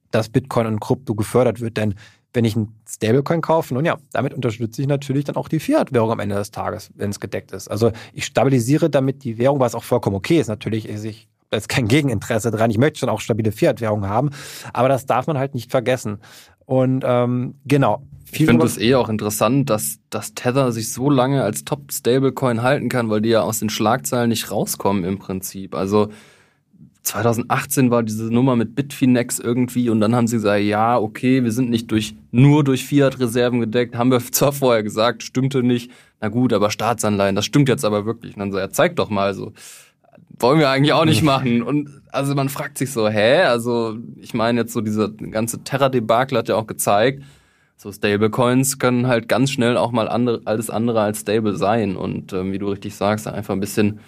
dass 0.09 0.29
Bitcoin 0.29 0.65
und 0.65 0.79
Krypto 0.81 1.13
gefördert 1.13 1.61
wird. 1.61 1.77
Denn 1.77 1.95
wenn 2.33 2.45
ich 2.45 2.55
einen 2.55 2.75
Stablecoin 2.87 3.41
kaufe, 3.41 3.73
nun 3.73 3.85
ja, 3.85 3.97
damit 4.13 4.33
unterstütze 4.33 4.81
ich 4.81 4.87
natürlich 4.87 5.25
dann 5.25 5.35
auch 5.35 5.49
die 5.49 5.59
Fiat-Währung 5.59 6.11
am 6.11 6.19
Ende 6.19 6.35
des 6.35 6.51
Tages, 6.51 6.91
wenn 6.95 7.09
es 7.09 7.19
gedeckt 7.19 7.51
ist. 7.51 7.67
Also 7.67 7.91
ich 8.13 8.25
stabilisiere 8.25 8.89
damit 8.89 9.23
die 9.23 9.37
Währung, 9.37 9.59
was 9.59 9.75
auch 9.75 9.83
vollkommen 9.83 10.15
okay 10.15 10.39
ist. 10.39 10.47
Natürlich, 10.47 10.87
ich 10.87 11.27
da 11.49 11.57
ist 11.57 11.67
kein 11.67 11.89
Gegeninteresse 11.89 12.49
dran. 12.49 12.71
Ich 12.71 12.77
möchte 12.77 12.99
schon 12.99 13.09
auch 13.09 13.19
stabile 13.19 13.51
Fiat-Währung 13.51 14.07
haben, 14.07 14.29
aber 14.71 14.87
das 14.87 15.05
darf 15.05 15.27
man 15.27 15.37
halt 15.37 15.53
nicht 15.53 15.69
vergessen. 15.69 16.19
Und 16.65 17.03
ähm, 17.05 17.55
genau. 17.65 18.03
Ich 18.31 18.45
finde 18.45 18.65
es 18.65 18.77
eh 18.77 18.95
auch 18.95 19.09
interessant, 19.09 19.69
dass, 19.69 19.99
dass 20.09 20.33
Tether 20.33 20.71
sich 20.71 20.93
so 20.93 21.09
lange 21.09 21.43
als 21.43 21.65
Top-Stablecoin 21.65 22.61
halten 22.61 22.87
kann, 22.87 23.09
weil 23.09 23.19
die 23.19 23.27
ja 23.27 23.41
aus 23.41 23.59
den 23.59 23.69
Schlagzeilen 23.69 24.29
nicht 24.29 24.49
rauskommen 24.49 25.03
im 25.03 25.19
Prinzip. 25.19 25.75
Also 25.75 26.07
2018 27.03 27.89
war 27.89 28.03
diese 28.03 28.31
Nummer 28.31 28.55
mit 28.55 28.75
Bitfinex 28.75 29.39
irgendwie 29.39 29.89
und 29.89 29.99
dann 30.01 30.15
haben 30.15 30.27
sie 30.27 30.35
gesagt, 30.35 30.63
ja, 30.63 30.99
okay, 30.99 31.43
wir 31.43 31.51
sind 31.51 31.69
nicht 31.69 31.89
durch, 31.89 32.15
nur 32.31 32.63
durch 32.63 32.85
Fiat-Reserven 32.85 33.59
gedeckt, 33.59 33.95
haben 33.95 34.11
wir 34.11 34.19
zwar 34.31 34.51
vorher 34.51 34.83
gesagt, 34.83 35.23
stimmte 35.23 35.63
nicht. 35.63 35.91
Na 36.21 36.29
gut, 36.29 36.53
aber 36.53 36.69
Staatsanleihen, 36.69 37.35
das 37.35 37.45
stimmt 37.45 37.69
jetzt 37.69 37.83
aber 37.83 38.05
wirklich. 38.05 38.35
Und 38.35 38.39
dann 38.39 38.51
so, 38.51 38.59
ja, 38.59 38.69
zeig 38.69 38.95
doch 38.95 39.09
mal 39.09 39.33
so. 39.33 39.53
Wollen 40.39 40.59
wir 40.59 40.69
eigentlich 40.69 40.93
auch 40.93 41.05
nicht 41.05 41.23
machen. 41.23 41.63
Und 41.63 42.01
also 42.11 42.35
man 42.35 42.49
fragt 42.49 42.77
sich 42.77 42.91
so, 42.91 43.09
hä? 43.09 43.41
Also 43.43 43.97
ich 44.17 44.33
meine 44.33 44.61
jetzt 44.61 44.73
so 44.73 44.81
diese 44.81 45.11
ganze 45.11 45.63
Terra-Debakel 45.63 46.37
hat 46.37 46.49
ja 46.49 46.55
auch 46.55 46.67
gezeigt, 46.67 47.23
so 47.77 47.91
Stablecoins 47.91 48.77
können 48.77 49.07
halt 49.07 49.27
ganz 49.27 49.49
schnell 49.49 49.75
auch 49.75 49.91
mal 49.91 50.07
andere, 50.07 50.41
alles 50.45 50.69
andere 50.69 51.01
als 51.01 51.21
stable 51.21 51.55
sein. 51.55 51.95
Und 51.95 52.31
ähm, 52.33 52.51
wie 52.51 52.59
du 52.59 52.67
richtig 52.67 52.93
sagst, 52.93 53.27
einfach 53.27 53.55
ein 53.55 53.59
bisschen 53.59 53.99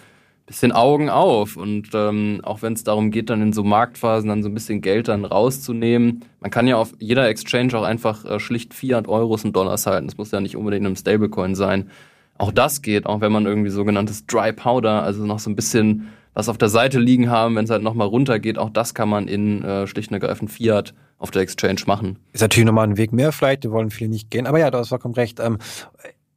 bisschen 0.46 0.72
Augen 0.72 1.08
auf. 1.08 1.56
Und 1.56 1.88
ähm, 1.94 2.40
auch 2.42 2.62
wenn 2.62 2.74
es 2.74 2.84
darum 2.84 3.10
geht, 3.10 3.30
dann 3.30 3.42
in 3.42 3.52
so 3.52 3.64
Marktphasen 3.64 4.28
dann 4.28 4.42
so 4.42 4.48
ein 4.48 4.54
bisschen 4.54 4.80
Geld 4.80 5.08
dann 5.08 5.24
rauszunehmen. 5.24 6.24
Man 6.40 6.50
kann 6.50 6.66
ja 6.66 6.76
auf 6.76 6.92
jeder 6.98 7.28
Exchange 7.28 7.76
auch 7.78 7.84
einfach 7.84 8.24
äh, 8.24 8.38
schlicht 8.38 8.74
Fiat, 8.74 9.08
Euros 9.08 9.44
und 9.44 9.54
Dollars 9.56 9.86
halten. 9.86 10.06
Das 10.06 10.18
muss 10.18 10.30
ja 10.30 10.40
nicht 10.40 10.56
unbedingt 10.56 10.82
in 10.82 10.86
einem 10.86 10.96
Stablecoin 10.96 11.54
sein. 11.54 11.90
Auch 12.36 12.52
das 12.52 12.82
geht, 12.82 13.06
auch 13.06 13.20
wenn 13.20 13.32
man 13.32 13.46
irgendwie 13.46 13.70
sogenanntes 13.70 14.26
Dry 14.26 14.52
Powder, 14.52 15.02
also 15.02 15.24
noch 15.24 15.38
so 15.38 15.50
ein 15.50 15.56
bisschen 15.56 16.08
was 16.34 16.48
auf 16.48 16.58
der 16.58 16.68
Seite 16.68 16.98
liegen 16.98 17.30
haben, 17.30 17.54
wenn 17.54 17.64
es 17.64 17.70
halt 17.70 17.82
nochmal 17.82 18.08
runtergeht, 18.08 18.58
auch 18.58 18.70
das 18.70 18.92
kann 18.92 19.08
man 19.08 19.28
in 19.28 19.62
äh, 19.62 19.86
schlicht 19.86 20.10
und 20.10 20.14
ergreifend 20.14 20.50
Fiat 20.50 20.92
auf 21.18 21.30
der 21.30 21.42
Exchange 21.42 21.82
machen. 21.86 22.18
Ist 22.32 22.40
natürlich 22.40 22.66
nochmal 22.66 22.88
ein 22.88 22.96
Weg 22.96 23.12
mehr 23.12 23.30
vielleicht, 23.30 23.62
die 23.62 23.70
wollen 23.70 23.90
viele 23.90 24.10
nicht 24.10 24.30
gehen. 24.30 24.48
Aber 24.48 24.58
ja, 24.58 24.70
du 24.70 24.78
hast 24.78 24.88
vollkommen 24.88 25.14
recht. 25.14 25.38
Ähm, 25.38 25.58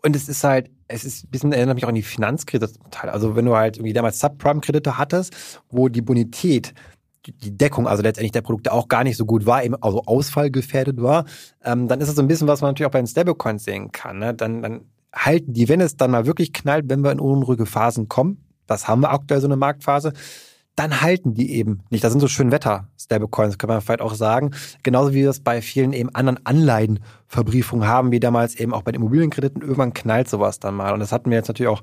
und 0.07 0.15
es 0.15 0.27
ist 0.27 0.43
halt, 0.43 0.71
es 0.87 1.03
ist 1.03 1.25
ein 1.25 1.29
bisschen, 1.29 1.51
erinnert 1.51 1.75
mich 1.75 1.83
auch 1.83 1.89
an 1.89 1.95
die 1.95 2.01
Finanzkredite. 2.01 2.79
Also 3.03 3.35
wenn 3.35 3.45
du 3.45 3.55
halt 3.55 3.77
irgendwie 3.77 3.93
damals 3.93 4.19
Subprime-Kredite 4.19 4.97
hattest, 4.97 5.61
wo 5.69 5.89
die 5.89 6.01
Bonität 6.01 6.73
die 7.27 7.57
Deckung, 7.57 7.87
also 7.87 8.01
letztendlich 8.01 8.31
der 8.31 8.41
Produkte 8.41 8.71
auch 8.71 8.87
gar 8.87 9.03
nicht 9.03 9.17
so 9.17 9.25
gut 9.25 9.45
war, 9.45 9.61
eben 9.63 9.75
also 9.75 10.01
ausfallgefährdet 10.05 11.01
war, 11.01 11.25
ähm, 11.61 11.89
dann 11.89 11.99
ist 11.99 12.07
es 12.07 12.15
so 12.15 12.21
ein 12.21 12.27
bisschen, 12.27 12.47
was 12.47 12.61
man 12.61 12.69
natürlich 12.69 12.87
auch 12.87 12.93
bei 12.93 13.01
den 13.01 13.07
Stablecoins 13.07 13.65
sehen 13.65 13.91
kann. 13.91 14.19
Ne? 14.19 14.33
Dann, 14.33 14.61
dann 14.61 14.85
halten 15.13 15.51
die, 15.53 15.67
wenn 15.67 15.81
es 15.81 15.97
dann 15.97 16.11
mal 16.11 16.25
wirklich 16.25 16.53
knallt, 16.53 16.85
wenn 16.87 17.03
wir 17.03 17.11
in 17.11 17.19
unruhige 17.19 17.65
Phasen 17.65 18.07
kommen, 18.07 18.45
das 18.65 18.87
haben 18.87 19.01
wir 19.01 19.11
aktuell 19.11 19.41
so 19.41 19.47
eine 19.47 19.57
Marktphase, 19.57 20.13
dann 20.77 21.01
halten 21.01 21.34
die 21.34 21.53
eben 21.55 21.81
nicht. 21.89 22.03
Das 22.03 22.12
sind 22.12 22.19
so 22.19 22.27
schön 22.27 22.51
Wetter-Stablecoins, 22.51 23.57
kann 23.57 23.67
man 23.67 23.81
vielleicht 23.81 24.01
auch 24.01 24.13
sagen. 24.13 24.51
Genauso 24.84 25.12
wie 25.12 25.24
wir 25.24 25.31
es 25.31 25.39
bei 25.39 25.62
vielen 25.62 25.91
eben 25.91 26.13
anderen 26.13 26.39
Anleihenverbriefungen 26.46 27.88
haben, 27.88 28.12
wie 28.12 28.19
damals 28.19 28.55
eben 28.55 28.75
auch 28.75 28.84
bei 28.84 28.91
den 28.91 29.01
Immobilienkrediten. 29.01 29.63
Irgendwann 29.63 29.93
knallt 29.93 30.29
sowas 30.29 30.60
dann 30.60 30.75
mal. 30.75 30.93
Und 30.93 31.00
das 31.00 31.12
hatten 31.12 31.31
wir 31.31 31.38
jetzt 31.38 31.48
natürlich 31.48 31.72
auch 31.72 31.81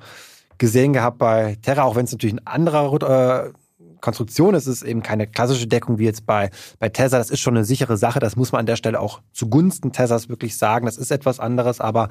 gesehen 0.59 0.93
gehabt 0.93 1.19
bei 1.19 1.59
Terra, 1.61 1.83
auch 1.83 1.97
wenn 1.97 2.05
es 2.05 2.13
natürlich 2.13 2.37
ein 2.37 2.47
anderer 2.47 3.47
äh, 3.47 3.53
Konstruktion 4.01 4.55
ist, 4.55 4.69
es 4.69 4.85
eben 4.85 5.03
keine 5.03 5.27
klassische 5.27 5.67
Deckung 5.67 5.99
wie 5.99 6.05
jetzt 6.05 6.25
bei, 6.25 6.51
bei 6.79 6.89
Tesla. 6.89 7.19
Das 7.19 7.31
ist 7.31 7.41
schon 7.41 7.57
eine 7.57 7.65
sichere 7.65 7.97
Sache. 7.97 8.21
Das 8.21 8.37
muss 8.37 8.53
man 8.53 8.61
an 8.61 8.67
der 8.67 8.77
Stelle 8.77 9.01
auch 9.01 9.23
zugunsten 9.33 9.91
Teslas 9.91 10.29
wirklich 10.29 10.57
sagen. 10.57 10.87
Das 10.87 10.99
ist 10.99 11.11
etwas 11.11 11.41
anderes. 11.41 11.81
Aber 11.81 12.11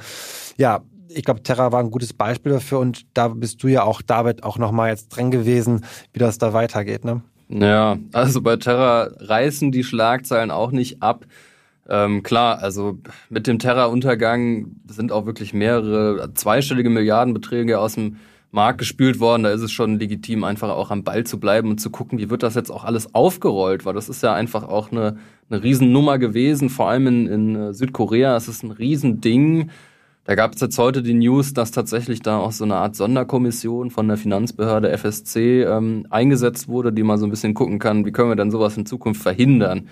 ja, 0.58 0.82
ich 1.13 1.24
glaube, 1.24 1.43
Terra 1.43 1.72
war 1.72 1.79
ein 1.79 1.91
gutes 1.91 2.13
Beispiel 2.13 2.51
dafür 2.51 2.79
und 2.79 3.05
da 3.13 3.27
bist 3.29 3.63
du 3.63 3.67
ja 3.67 3.84
auch, 3.84 4.01
David, 4.01 4.43
auch 4.43 4.58
nochmal 4.58 4.89
jetzt 4.89 5.10
dran 5.10 5.32
gewesen, 5.32 5.86
wie 6.12 6.20
das 6.20 6.38
da 6.38 6.53
weitergeht, 6.53 7.05
ne? 7.05 7.22
Ja, 7.50 7.98
also 8.13 8.41
bei 8.41 8.58
Terra 8.58 9.12
reißen 9.17 9.72
die 9.72 9.84
Schlagzeilen 9.84 10.50
auch 10.50 10.72
nicht 10.72 11.03
ab. 11.03 11.25
Ähm, 11.88 12.24
klar, 12.24 12.60
also 12.60 12.98
mit 13.29 13.46
dem 13.46 13.60
Terra-Untergang 13.60 14.77
sind 14.88 15.12
auch 15.12 15.25
wirklich 15.25 15.53
mehrere 15.53 16.34
zweistellige 16.34 16.89
Milliardenbeträge 16.89 17.79
aus 17.79 17.96
dem 17.96 18.17
Markt 18.51 18.77
gespült 18.77 19.20
worden. 19.20 19.43
Da 19.43 19.51
ist 19.51 19.62
es 19.62 19.72
schon 19.72 20.00
legitim, 20.00 20.43
einfach 20.43 20.70
auch 20.70 20.91
am 20.91 21.03
Ball 21.03 21.25
zu 21.25 21.39
bleiben 21.39 21.70
und 21.70 21.79
zu 21.79 21.89
gucken, 21.89 22.20
wie 22.20 22.29
wird 22.29 22.43
das 22.43 22.55
jetzt 22.55 22.72
auch 22.72 22.86
alles 22.86 23.13
aufgerollt, 23.13 23.86
weil 23.86 23.93
das 23.93 24.10
ist 24.10 24.24
ja 24.24 24.34
einfach 24.34 24.63
auch 24.63 24.91
eine, 24.91 25.17
eine 25.50 25.62
Riesennummer 25.62 26.20
gewesen, 26.20 26.70
vor 26.70 26.89
allem 26.89 27.08
in, 27.08 27.27
in 27.27 27.55
äh, 27.55 27.74
Südkorea. 27.74 28.38
Es 28.38 28.48
ist 28.48 28.63
ein 28.63 28.72
Riesending. 28.72 29.70
Da 30.25 30.36
gab 30.36 30.56
es 30.56 30.62
jetzt 30.62 30.77
heute 30.77 31.03
die 31.03 31.13
News, 31.13 31.53
dass 31.53 31.72
tatsächlich 31.72 32.22
da 32.22 32.38
auch 32.38 32.53
so 32.53 32.63
eine 32.63 32.75
Art 32.75 32.96
Sonderkommission 32.96 33.92
von 33.92 34.08
der 34.08 34.15
Finanzbehörde 34.15 34.89
FSC 34.98 35.63
ähm, 35.63 36.08
eingesetzt 36.10 36.70
wurde, 36.70 36.94
die 36.94 37.03
mal 37.03 37.18
so 37.18 37.25
ein 37.27 37.30
bisschen 37.30 37.53
gucken 37.53 37.77
kann, 37.77 38.06
wie 38.06 38.13
können 38.13 38.30
wir 38.30 38.38
denn 38.38 38.50
sowas 38.50 38.77
in 38.77 38.86
Zukunft 38.86 39.22
verhindern. 39.22 39.89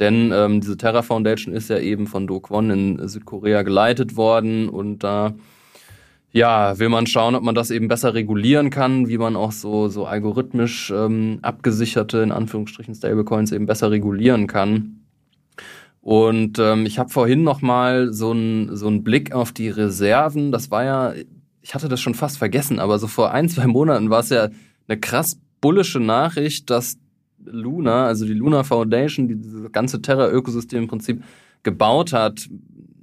Denn 0.00 0.32
ähm, 0.34 0.60
diese 0.60 0.76
Terra 0.76 1.02
Foundation 1.02 1.54
ist 1.54 1.70
ja 1.70 1.78
eben 1.78 2.08
von 2.08 2.26
Do 2.26 2.40
Kwon 2.40 2.70
in 2.70 3.08
Südkorea 3.08 3.62
geleitet 3.62 4.16
worden 4.16 4.68
und 4.68 5.04
da 5.04 5.34
ja, 6.32 6.78
will 6.78 6.88
man 6.88 7.06
schauen, 7.06 7.36
ob 7.36 7.42
man 7.42 7.54
das 7.54 7.70
eben 7.70 7.88
besser 7.88 8.14
regulieren 8.14 8.70
kann, 8.70 9.08
wie 9.08 9.16
man 9.16 9.34
auch 9.34 9.52
so, 9.52 9.88
so 9.88 10.06
algorithmisch 10.06 10.92
ähm, 10.94 11.38
abgesicherte, 11.42 12.18
in 12.18 12.32
Anführungsstrichen, 12.32 12.94
Stablecoins 12.94 13.52
eben 13.52 13.66
besser 13.66 13.90
regulieren 13.90 14.46
kann. 14.46 14.97
Und 16.08 16.58
ähm, 16.58 16.86
ich 16.86 16.98
habe 16.98 17.10
vorhin 17.10 17.42
noch 17.42 17.60
mal 17.60 18.14
so 18.14 18.30
einen 18.30 18.74
so 18.74 18.90
Blick 18.90 19.32
auf 19.32 19.52
die 19.52 19.68
Reserven. 19.68 20.52
Das 20.52 20.70
war 20.70 20.82
ja, 20.82 21.12
ich 21.60 21.74
hatte 21.74 21.90
das 21.90 22.00
schon 22.00 22.14
fast 22.14 22.38
vergessen, 22.38 22.78
aber 22.78 22.98
so 22.98 23.08
vor 23.08 23.32
ein, 23.32 23.46
zwei 23.50 23.66
Monaten 23.66 24.08
war 24.08 24.20
es 24.20 24.30
ja 24.30 24.48
eine 24.88 24.98
krass 24.98 25.38
bullische 25.60 26.00
Nachricht, 26.00 26.70
dass 26.70 26.96
Luna, 27.44 28.06
also 28.06 28.24
die 28.24 28.32
Luna 28.32 28.64
Foundation, 28.64 29.28
die 29.28 29.36
dieses 29.36 29.70
ganze 29.70 30.00
Terra-Ökosystem 30.00 30.84
im 30.84 30.88
Prinzip 30.88 31.22
gebaut 31.62 32.14
hat, 32.14 32.48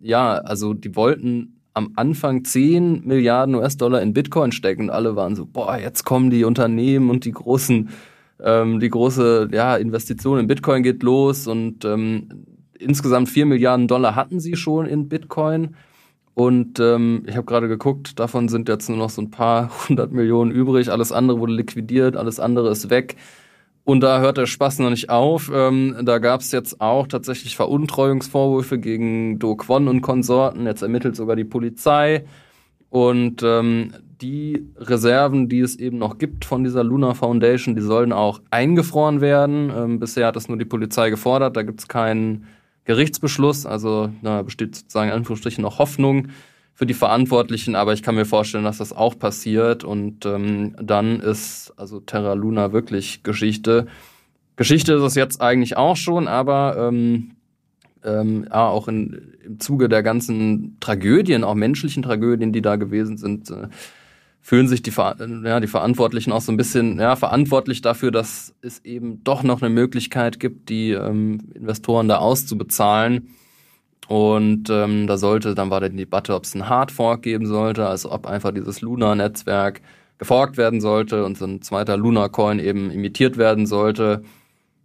ja, 0.02 0.38
also 0.38 0.74
die 0.74 0.96
wollten 0.96 1.60
am 1.76 1.92
Anfang 1.96 2.44
10 2.44 3.06
Milliarden 3.06 3.54
US-Dollar 3.54 4.02
in 4.02 4.14
Bitcoin 4.14 4.52
stecken 4.52 4.86
und 4.86 4.90
alle 4.90 5.16
waren 5.16 5.36
so, 5.36 5.46
boah, 5.46 5.78
jetzt 5.78 6.06
kommen 6.06 6.32
die 6.32 6.44
Unternehmen 6.44 7.12
und 7.12 7.26
die 7.26 7.34
großen, 7.34 7.88
ähm, 8.40 8.80
die 8.80 8.90
große 8.90 9.50
ja, 9.52 9.76
Investition 9.76 10.40
in 10.40 10.48
Bitcoin 10.48 10.82
geht 10.82 11.04
los 11.04 11.46
und 11.46 11.86
ähm, 11.86 12.55
insgesamt 12.80 13.30
4 13.30 13.46
Milliarden 13.46 13.88
Dollar 13.88 14.16
hatten 14.16 14.40
sie 14.40 14.56
schon 14.56 14.86
in 14.86 15.10
Bitcoin. 15.10 15.76
Und 16.34 16.80
ähm, 16.82 17.24
ich 17.28 17.38
habe 17.38 17.46
gerade 17.46 17.70
geguckt, 17.70 18.20
davon 18.20 18.50
sind 18.50 18.68
jetzt 18.68 18.90
nur 18.90 18.98
noch 18.98 19.10
so 19.10 19.22
ein 19.22 19.32
paar 19.32 19.72
hundert 19.90 20.12
Millionen 20.12 20.52
übrig. 20.52 20.92
Alles 20.92 21.12
andere 21.12 21.40
wurde 21.40 21.54
liquidiert, 21.54 22.18
alles 22.18 22.40
andere 22.40 22.70
ist 22.70 22.90
weg. 22.90 23.16
Und 23.86 24.02
da 24.02 24.20
hört 24.20 24.38
der 24.38 24.48
Spaß 24.48 24.80
noch 24.80 24.90
nicht 24.90 25.10
auf. 25.10 25.52
Ähm, 25.54 25.96
da 26.04 26.18
gab 26.18 26.42
es 26.42 26.52
jetzt 26.52 26.82
auch 26.82 27.08
tatsächlich 27.08 27.56
Veruntreuungsvorwürfe 27.56 28.80
gegen 28.80 29.38
Do 29.38 29.56
Kwon 29.56 29.88
und 29.88 30.02
Konsorten. 30.02 30.66
Jetzt 30.66 30.82
ermittelt 30.82 31.16
sogar 31.16 31.36
die 31.36 31.44
Polizei. 31.44 32.26
Und 32.90 33.44
ähm, 33.44 33.94
die 34.22 34.68
Reserven, 34.78 35.50
die 35.50 35.60
es 35.60 35.76
eben 35.76 35.98
noch 36.00 36.18
gibt 36.18 36.46
von 36.46 36.64
dieser 36.64 36.84
Luna 36.84 37.14
Foundation, 37.14 37.76
die 37.76 37.82
sollen 37.82 38.12
auch 38.12 38.42
eingefroren 38.50 39.22
werden. 39.22 39.72
Ähm, 39.76 40.00
bisher 40.00 40.28
hat 40.28 40.36
das 40.36 40.48
nur 40.48 40.58
die 40.58 40.66
Polizei 40.66 41.10
gefordert. 41.10 41.56
Da 41.56 41.64
gibt 41.64 41.80
es 41.80 41.88
keinen 41.88 42.48
Gerichtsbeschluss. 42.86 43.66
Also 43.66 44.10
da 44.22 44.42
besteht 44.42 44.76
sozusagen 44.76 45.10
in 45.10 45.16
Anführungsstrichen 45.16 45.62
noch 45.62 45.80
Hoffnung 45.80 46.30
für 46.74 46.86
die 46.86 46.94
Verantwortlichen, 46.94 47.76
aber 47.76 47.94
ich 47.94 48.04
kann 48.04 48.16
mir 48.16 48.26
vorstellen, 48.26 48.66
dass 48.66 48.80
das 48.80 48.92
auch 48.92 49.18
passiert 49.18 49.84
und 49.84 50.26
ähm, 50.26 50.76
dann 50.82 51.22
ist 51.22 51.74
also 51.78 52.02
Terra 52.02 52.34
Luna 52.34 52.74
wirklich 52.74 53.24
Geschichte. 53.24 53.88
Geschichte 54.58 54.94
ist 54.94 55.02
es 55.02 55.16
jetzt 55.16 55.42
eigentlich 55.42 55.78
auch 55.78 55.96
schon, 55.96 56.28
aber 56.28 56.76
ähm, 56.78 57.32
ähm, 58.04 58.46
ja, 58.50 58.68
auch 58.68 58.90
in, 58.90 59.36
im 59.46 59.60
Zuge 59.60 59.88
der 59.88 60.04
ganzen 60.04 60.78
Tragödien, 60.82 61.46
auch 61.46 61.56
menschlichen 61.56 62.04
Tragödien, 62.04 62.52
die 62.52 62.62
da 62.62 62.76
gewesen 62.76 63.18
sind, 63.18 63.50
äh, 63.50 63.68
fühlen 64.46 64.68
sich 64.68 64.84
die, 64.84 64.92
ja, 64.92 65.60
die 65.60 65.66
Verantwortlichen 65.66 66.32
auch 66.32 66.40
so 66.40 66.52
ein 66.52 66.58
bisschen 66.58 67.00
ja, 67.00 67.16
verantwortlich 67.16 67.82
dafür, 67.82 68.12
dass 68.12 68.54
es 68.62 68.86
eben 68.86 69.24
doch 69.24 69.42
noch 69.42 69.64
eine 69.64 69.72
Möglichkeit 69.72 70.40
gibt, 70.40 70.70
die 70.70 70.92
ähm, 70.92 71.40
Investoren 71.56 72.08
da 72.08 72.18
auszubezahlen. 72.18 73.30
Und 74.08 74.70
ähm, 74.70 75.08
da 75.08 75.18
sollte, 75.18 75.56
dann 75.56 75.72
war 75.72 75.82
die 75.82 75.96
Debatte, 75.96 76.36
ob 76.36 76.44
es 76.44 76.54
einen 76.54 76.70
Hardfork 76.70 77.24
geben 77.24 77.48
sollte, 77.48 77.88
also 77.88 78.12
ob 78.12 78.28
einfach 78.28 78.52
dieses 78.52 78.82
Luna-Netzwerk 78.82 79.82
geforkt 80.20 80.58
werden 80.58 80.80
sollte 80.80 81.26
und 81.26 81.40
so 81.40 81.46
ein 81.46 81.64
zweiter 81.64 81.98
Luna-Coin 81.98 82.60
eben 82.60 82.92
imitiert 82.92 83.38
werden 83.38 83.66
sollte. 83.66 84.22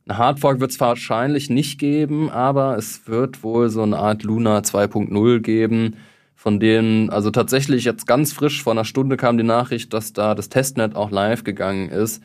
Ein 0.08 0.16
Hardfork 0.16 0.60
wird 0.60 0.70
es 0.70 0.80
wahrscheinlich 0.80 1.50
nicht 1.50 1.78
geben, 1.78 2.30
aber 2.30 2.78
es 2.78 3.06
wird 3.08 3.42
wohl 3.42 3.68
so 3.68 3.82
eine 3.82 3.98
Art 3.98 4.22
Luna 4.22 4.60
2.0 4.60 5.40
geben, 5.40 5.96
von 6.40 6.58
denen, 6.58 7.10
also 7.10 7.30
tatsächlich 7.30 7.84
jetzt 7.84 8.06
ganz 8.06 8.32
frisch 8.32 8.62
vor 8.62 8.72
einer 8.72 8.86
Stunde 8.86 9.18
kam 9.18 9.36
die 9.36 9.44
Nachricht, 9.44 9.92
dass 9.92 10.14
da 10.14 10.34
das 10.34 10.48
Testnet 10.48 10.96
auch 10.96 11.10
live 11.10 11.44
gegangen 11.44 11.90
ist. 11.90 12.22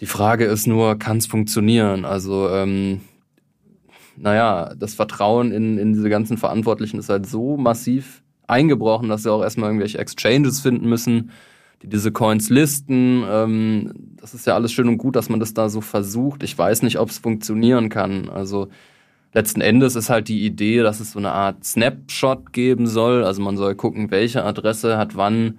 Die 0.00 0.06
Frage 0.06 0.44
ist 0.44 0.68
nur, 0.68 1.00
kann 1.00 1.16
es 1.16 1.26
funktionieren? 1.26 2.04
Also 2.04 2.48
ähm, 2.48 3.00
naja, 4.16 4.72
das 4.78 4.94
Vertrauen 4.94 5.50
in, 5.50 5.78
in 5.78 5.94
diese 5.94 6.08
ganzen 6.10 6.38
Verantwortlichen 6.38 6.96
ist 6.96 7.08
halt 7.08 7.26
so 7.26 7.56
massiv 7.56 8.22
eingebrochen, 8.46 9.08
dass 9.08 9.24
sie 9.24 9.32
auch 9.32 9.42
erstmal 9.42 9.70
irgendwelche 9.70 9.98
Exchanges 9.98 10.60
finden 10.60 10.88
müssen, 10.88 11.32
die 11.82 11.88
diese 11.88 12.12
Coins 12.12 12.50
listen. 12.50 13.24
Ähm, 13.28 13.94
das 14.14 14.34
ist 14.34 14.46
ja 14.46 14.54
alles 14.54 14.72
schön 14.72 14.86
und 14.86 14.98
gut, 14.98 15.16
dass 15.16 15.28
man 15.28 15.40
das 15.40 15.54
da 15.54 15.68
so 15.68 15.80
versucht. 15.80 16.44
Ich 16.44 16.56
weiß 16.56 16.82
nicht, 16.82 17.00
ob 17.00 17.10
es 17.10 17.18
funktionieren 17.18 17.88
kann. 17.88 18.28
Also 18.28 18.68
letzten 19.34 19.60
Endes 19.60 19.96
ist 19.96 20.08
halt 20.08 20.28
die 20.28 20.46
Idee, 20.46 20.82
dass 20.82 21.00
es 21.00 21.12
so 21.12 21.18
eine 21.18 21.32
Art 21.32 21.64
Snapshot 21.64 22.52
geben 22.52 22.86
soll. 22.86 23.24
Also 23.24 23.42
man 23.42 23.56
soll 23.56 23.74
gucken, 23.74 24.10
welche 24.10 24.44
Adresse 24.44 24.96
hat 24.96 25.16
wann 25.16 25.58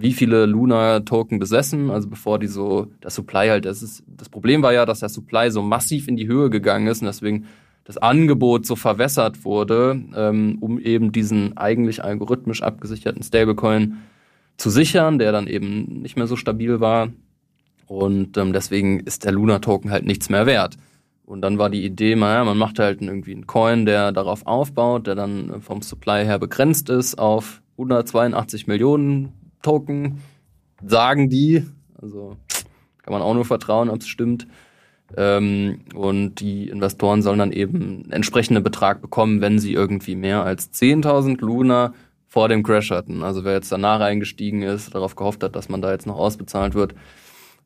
wie 0.00 0.12
viele 0.12 0.46
Luna-Token 0.46 1.38
besessen, 1.38 1.90
also 1.90 2.08
bevor 2.08 2.38
die 2.38 2.46
so, 2.46 2.86
der 3.02 3.10
Supply 3.10 3.48
halt, 3.48 3.64
das 3.64 3.82
ist, 3.82 4.04
das 4.06 4.28
Problem 4.28 4.62
war 4.62 4.72
ja, 4.72 4.86
dass 4.86 5.00
der 5.00 5.08
Supply 5.08 5.50
so 5.50 5.60
massiv 5.60 6.06
in 6.06 6.16
die 6.16 6.28
Höhe 6.28 6.50
gegangen 6.50 6.86
ist 6.86 7.00
und 7.00 7.06
deswegen 7.06 7.46
das 7.84 7.98
Angebot 7.98 8.66
so 8.66 8.76
verwässert 8.76 9.44
wurde, 9.44 10.00
ähm, 10.14 10.58
um 10.60 10.78
eben 10.78 11.10
diesen 11.10 11.56
eigentlich 11.56 12.04
algorithmisch 12.04 12.62
abgesicherten 12.62 13.22
Stablecoin 13.22 13.98
zu 14.56 14.70
sichern, 14.70 15.18
der 15.18 15.32
dann 15.32 15.46
eben 15.46 16.02
nicht 16.02 16.16
mehr 16.16 16.26
so 16.26 16.36
stabil 16.36 16.80
war. 16.80 17.08
Und 17.86 18.36
ähm, 18.36 18.52
deswegen 18.52 19.00
ist 19.00 19.24
der 19.24 19.32
Luna-Token 19.32 19.90
halt 19.90 20.04
nichts 20.04 20.28
mehr 20.28 20.44
wert. 20.44 20.76
Und 21.28 21.42
dann 21.42 21.58
war 21.58 21.68
die 21.68 21.84
Idee, 21.84 22.16
naja, 22.16 22.42
man 22.42 22.56
macht 22.56 22.78
halt 22.78 23.02
irgendwie 23.02 23.34
einen 23.34 23.46
Coin, 23.46 23.84
der 23.84 24.12
darauf 24.12 24.46
aufbaut, 24.46 25.06
der 25.06 25.14
dann 25.14 25.60
vom 25.60 25.82
Supply 25.82 26.24
her 26.24 26.38
begrenzt 26.38 26.88
ist 26.88 27.18
auf 27.18 27.60
182 27.72 28.66
Millionen 28.66 29.34
Token, 29.60 30.22
sagen 30.82 31.28
die. 31.28 31.66
Also 32.00 32.38
kann 33.02 33.12
man 33.12 33.20
auch 33.20 33.34
nur 33.34 33.44
vertrauen, 33.44 33.90
ob 33.90 34.00
es 34.00 34.08
stimmt. 34.08 34.46
Ähm, 35.18 35.80
und 35.94 36.36
die 36.36 36.70
Investoren 36.70 37.20
sollen 37.20 37.40
dann 37.40 37.52
eben 37.52 37.82
einen 37.82 38.10
entsprechenden 38.10 38.64
Betrag 38.64 39.02
bekommen, 39.02 39.42
wenn 39.42 39.58
sie 39.58 39.74
irgendwie 39.74 40.14
mehr 40.14 40.44
als 40.44 40.72
10.000 40.72 41.42
Luna 41.42 41.92
vor 42.26 42.48
dem 42.48 42.62
Crash 42.62 42.90
hatten. 42.90 43.22
Also 43.22 43.44
wer 43.44 43.52
jetzt 43.52 43.70
danach 43.70 44.00
eingestiegen 44.00 44.62
ist, 44.62 44.94
darauf 44.94 45.14
gehofft 45.14 45.42
hat, 45.44 45.56
dass 45.56 45.68
man 45.68 45.82
da 45.82 45.92
jetzt 45.92 46.06
noch 46.06 46.16
ausbezahlt 46.16 46.74
wird, 46.74 46.94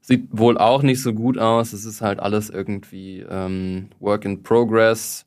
sieht 0.03 0.29
wohl 0.33 0.59
auch 0.59 0.83
nicht 0.83 1.01
so 1.01 1.15
gut 1.15 1.39
aus. 1.39 1.73
Es 1.73 1.85
ist 1.87 2.03
halt 2.03 2.21
alles 2.21 2.51
irgendwie 2.51 3.25
ähm, 3.29 3.89
Work 4.01 4.25
in 4.27 4.43
Progress. 4.43 5.25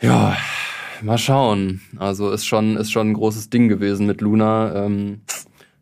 Ja, 0.00 0.36
mal 1.02 1.18
schauen. 1.18 1.82
Also 1.98 2.30
ist 2.30 2.46
schon, 2.46 2.76
ist 2.76 2.92
schon 2.92 3.10
ein 3.10 3.14
großes 3.14 3.50
Ding 3.50 3.68
gewesen 3.68 4.06
mit 4.06 4.20
Luna. 4.20 4.86
Ähm, 4.86 5.22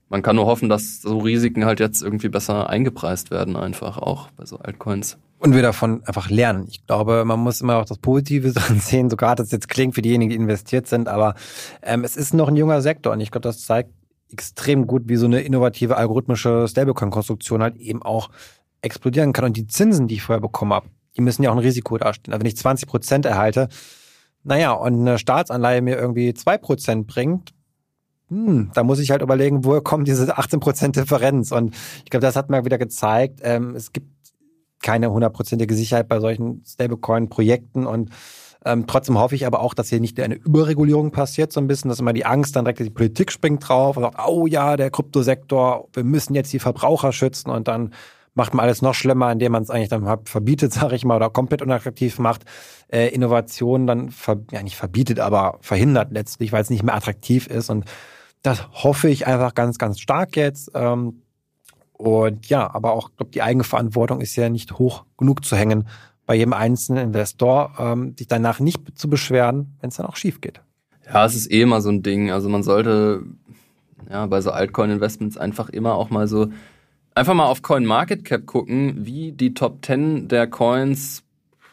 man 0.09 0.23
kann 0.23 0.37
nur 0.37 0.47
hoffen, 0.47 0.69
dass 0.69 1.01
so 1.01 1.19
Risiken 1.19 1.65
halt 1.65 1.81
jetzt 1.81 2.03
irgendwie 2.03 2.29
besser 2.29 2.69
eingepreist 2.69 3.31
werden, 3.31 3.57
einfach 3.57 3.99
auch 3.99 4.31
bei 4.33 4.45
so 4.45 4.59
Altcoins. 4.59 5.19
Und 5.39 5.55
wir 5.55 5.63
davon 5.63 6.05
einfach 6.05 6.31
lernen. 6.31 6.67
Ich 6.69 6.87
glaube, 6.87 7.25
man 7.25 7.41
muss 7.41 7.61
immer 7.61 7.77
auch 7.77 7.85
das 7.85 7.99
Positive 7.99 8.53
dran 8.53 8.79
sehen, 8.79 9.11
so 9.11 9.17
gerade 9.17 9.43
das 9.43 9.51
jetzt 9.51 9.69
klingt 9.69 9.95
für 9.95 10.03
diejenigen, 10.03 10.31
die 10.31 10.37
investiert 10.37 10.87
sind, 10.87 11.09
aber 11.09 11.35
ähm, 11.83 12.05
es 12.05 12.17
ist 12.17 12.33
noch 12.35 12.49
ein 12.49 12.57
junger 12.57 12.81
Sektor 12.81 13.13
und 13.13 13.21
ich 13.21 13.31
glaube, 13.31 13.49
das 13.49 13.65
zeigt 13.65 13.91
extrem 14.33 14.87
gut, 14.87 15.03
wie 15.07 15.17
so 15.17 15.27
eine 15.27 15.43
innovative 15.43 15.97
algorithmische 15.97 16.67
Stablecoin-Konstruktion 16.69 17.63
halt 17.63 17.77
eben 17.77 18.03
auch 18.03 18.31
explodieren 18.81 19.33
kann. 19.33 19.45
Und 19.45 19.57
die 19.57 19.67
Zinsen, 19.67 20.09
die 20.09 20.17
ich 20.17 20.23
vorher 20.23 20.41
bekommen 20.41 20.73
habe, 20.73 20.89
die 21.17 21.21
müssen 21.21 21.43
ja 21.43 21.51
auch 21.51 21.57
ein 21.57 21.61
Risiko 21.61 21.99
darstellen. 21.99 22.33
Also 22.33 22.41
wenn 22.41 22.49
ich 22.49 22.57
20 22.57 22.89
Prozent 22.89 23.27
erhalte, 23.27 23.69
naja, 24.45 24.73
und 24.73 25.01
eine 25.01 25.19
Staatsanleihe 25.19 25.83
mir 25.83 25.97
irgendwie 25.97 26.35
zwei 26.35 26.59
Prozent 26.59 27.07
bringt, 27.07 27.53
hm, 28.29 28.71
da 28.75 28.83
muss 28.83 28.99
ich 28.99 29.11
halt 29.11 29.23
überlegen, 29.23 29.65
woher 29.65 29.83
kommt 29.83 30.09
diese 30.09 30.39
18% 30.39 30.93
Differenz? 30.93 31.53
Und 31.53 31.75
ich 32.05 32.11
glaube, 32.11 32.23
das 32.23 32.35
hat 32.35 32.51
mal 32.51 32.65
wieder 32.65 32.79
gezeigt, 32.79 33.41
ähm, 33.43 33.77
es 33.77 33.93
gibt 33.93 34.09
keine 34.81 35.13
hundertprozentige 35.13 35.75
Sicherheit 35.75 36.09
bei 36.09 36.19
solchen 36.19 36.65
Stablecoin-Projekten 36.67 37.87
und 37.87 38.11
ähm, 38.65 38.87
trotzdem 38.87 39.19
hoffe 39.19 39.35
ich 39.35 39.47
aber 39.47 39.61
auch, 39.61 39.75
dass 39.75 39.89
hier 39.89 40.01
nicht 40.01 40.19
eine 40.21 40.35
Überregulierung 40.35 41.11
passiert, 41.11 41.53
so 41.53 41.61
ein 41.61 41.67
bisschen, 41.67 41.89
dass 41.89 42.01
immer 42.01 42.13
die 42.13 42.25
Angst 42.25 42.55
dann 42.55 42.65
direkt 42.65 42.81
die 42.81 42.91
Politik 42.91 43.33
springt 43.33 43.67
drauf 43.67 43.97
und 43.97 44.05
sagt, 44.05 44.19
oh 44.27 44.47
ja, 44.47 44.77
der 44.77 44.91
Kryptosektor, 44.91 45.89
wir 45.93 46.05
müssen 46.05 46.35
jetzt 46.35 46.53
die 46.53 46.59
Verbraucher 46.59 47.13
schützen 47.13 47.51
und 47.51 47.67
dann 47.67 47.93
macht 48.35 48.55
man 48.55 48.65
alles 48.65 48.81
noch 48.81 48.95
schlimmer, 48.95 49.31
indem 49.33 49.53
man 49.53 49.63
es 49.63 49.71
eigentlich 49.71 49.89
dann 49.89 50.07
verbietet, 50.25 50.73
sage 50.73 50.95
ich 50.95 51.05
mal, 51.05 51.17
oder 51.17 51.31
komplett 51.31 51.63
unattraktiv 51.63 52.19
macht, 52.19 52.45
äh, 52.89 53.09
Innovationen 53.09 53.87
dann 53.87 54.11
ver 54.11 54.39
ja 54.51 54.63
nicht 54.63 54.77
verbietet, 54.77 55.19
aber 55.19 55.59
verhindert 55.61 56.13
letztlich, 56.13 56.53
weil 56.53 56.63
es 56.63 56.71
nicht 56.71 56.85
mehr 56.85 56.95
attraktiv 56.95 57.49
ist 57.49 57.69
und 57.69 57.85
das 58.43 58.69
hoffe 58.73 59.09
ich 59.09 59.27
einfach 59.27 59.55
ganz, 59.55 59.79
ganz 59.79 60.01
stark 60.01 60.37
jetzt. 60.37 60.71
Ähm, 60.75 61.23
und 61.93 62.49
ja, 62.49 62.73
aber 62.75 62.93
auch, 62.93 63.11
glaube 63.17 63.31
die 63.31 63.43
Eigenverantwortung 63.43 64.21
ist 64.21 64.35
ja 64.35 64.49
nicht 64.49 64.79
hoch 64.79 65.05
genug 65.17 65.45
zu 65.45 65.57
hängen, 65.57 65.87
bei 66.33 66.37
jedem 66.37 66.55
einzelnen 66.55 67.09
Investor, 67.09 67.75
ähm, 67.79 68.15
sich 68.17 68.27
danach 68.27 68.59
nicht 68.59 68.99
zu 68.99 69.11
beschweren, 69.11 69.77
wenn 69.83 69.91
es 69.91 69.97
dann 69.97 70.07
auch 70.07 70.17
schief 70.17 70.41
geht. 70.41 70.63
Ja, 71.05 71.27
es 71.27 71.35
ist 71.35 71.53
eh 71.53 71.61
immer 71.61 71.83
so 71.83 71.91
ein 71.91 72.03
Ding. 72.03 72.31
Also 72.31 72.49
man 72.49 72.63
sollte 72.63 73.23
ja 74.09 74.25
bei 74.25 74.41
so 74.41 74.51
Altcoin-Investments 74.51 75.37
einfach 75.37 75.69
immer 75.69 75.95
auch 75.95 76.09
mal 76.09 76.27
so 76.27 76.49
einfach 77.15 77.35
mal 77.35 77.45
auf 77.45 77.61
Coin 77.61 77.85
Market 77.85 78.25
Cap 78.25 78.47
gucken, 78.47 79.05
wie 79.05 79.33
die 79.33 79.53
Top 79.53 79.85
10 79.85 80.29
der 80.29 80.47
Coins 80.47 81.23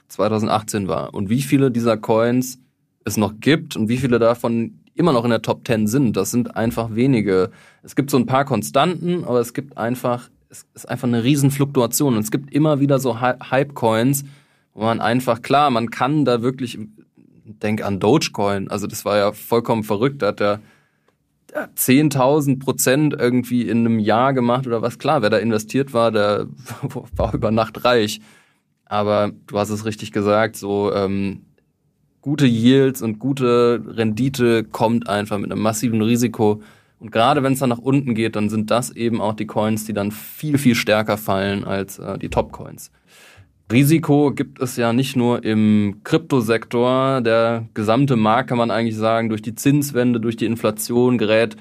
2018 0.09 0.89
war 0.89 1.13
und 1.13 1.29
wie 1.29 1.41
viele 1.41 1.71
dieser 1.71 1.95
Coins 1.95 2.59
es 3.05 3.15
noch 3.15 3.35
gibt 3.39 3.77
und 3.77 3.87
wie 3.87 3.95
viele 3.95 4.19
davon 4.19 4.81
immer 4.93 5.13
noch 5.13 5.23
in 5.23 5.29
der 5.29 5.41
Top 5.41 5.65
10 5.65 5.87
sind. 5.87 6.17
Das 6.17 6.31
sind 6.31 6.57
einfach 6.57 6.93
wenige. 6.93 7.51
Es 7.81 7.95
gibt 7.95 8.09
so 8.09 8.17
ein 8.17 8.25
paar 8.25 8.43
Konstanten, 8.43 9.23
aber 9.23 9.39
es 9.39 9.53
gibt 9.53 9.77
einfach, 9.77 10.29
es 10.49 10.67
ist 10.73 10.89
einfach 10.89 11.07
eine 11.07 11.23
Riesenfluktuation. 11.23 12.17
Und 12.17 12.23
es 12.23 12.29
gibt 12.29 12.53
immer 12.53 12.81
wieder 12.81 12.99
so 12.99 13.21
Hype-Coins, 13.21 14.25
wo 14.79 14.85
man 14.85 15.01
einfach, 15.01 15.41
klar, 15.41 15.69
man 15.71 15.91
kann 15.91 16.23
da 16.23 16.41
wirklich, 16.41 16.79
denk 17.43 17.83
an 17.83 17.99
Dogecoin, 17.99 18.69
also 18.69 18.87
das 18.87 19.03
war 19.03 19.17
ja 19.17 19.33
vollkommen 19.33 19.83
verrückt, 19.83 20.21
da 20.21 20.27
hat 20.27 20.39
der 20.39 20.61
10.000 21.53 22.59
Prozent 22.59 23.13
irgendwie 23.13 23.67
in 23.67 23.79
einem 23.79 23.99
Jahr 23.99 24.33
gemacht 24.33 24.67
oder 24.67 24.81
was. 24.81 24.97
Klar, 24.97 25.21
wer 25.21 25.29
da 25.29 25.37
investiert 25.37 25.93
war, 25.93 26.11
der 26.11 26.47
war 27.15 27.33
über 27.33 27.51
Nacht 27.51 27.83
reich. 27.83 28.21
Aber 28.85 29.31
du 29.47 29.57
hast 29.57 29.69
es 29.69 29.83
richtig 29.83 30.11
gesagt, 30.11 30.55
so 30.55 30.93
ähm, 30.93 31.41
gute 32.21 32.45
Yields 32.45 33.01
und 33.01 33.19
gute 33.19 33.83
Rendite 33.85 34.63
kommt 34.63 35.09
einfach 35.09 35.39
mit 35.39 35.51
einem 35.51 35.61
massiven 35.61 36.01
Risiko. 36.01 36.61
Und 36.99 37.11
gerade 37.11 37.43
wenn 37.43 37.53
es 37.53 37.59
dann 37.59 37.69
nach 37.69 37.79
unten 37.79 38.13
geht, 38.15 38.35
dann 38.35 38.49
sind 38.49 38.71
das 38.71 38.91
eben 38.91 39.19
auch 39.19 39.33
die 39.33 39.47
Coins, 39.47 39.85
die 39.85 39.93
dann 39.93 40.11
viel, 40.11 40.57
viel 40.57 40.75
stärker 40.75 41.17
fallen 41.17 41.65
als 41.65 41.99
äh, 41.99 42.17
die 42.17 42.29
Top-Coins. 42.29 42.91
Risiko 43.71 44.31
gibt 44.31 44.59
es 44.61 44.77
ja 44.77 44.93
nicht 44.93 45.15
nur 45.15 45.43
im 45.43 46.01
Kryptosektor. 46.03 47.21
Der 47.21 47.67
gesamte 47.75 48.15
Markt 48.15 48.49
kann 48.49 48.57
man 48.57 48.71
eigentlich 48.71 48.97
sagen, 48.97 49.29
durch 49.29 49.43
die 49.43 49.53
Zinswende, 49.53 50.19
durch 50.19 50.37
die 50.37 50.45
Inflation 50.45 51.17
gerät 51.19 51.55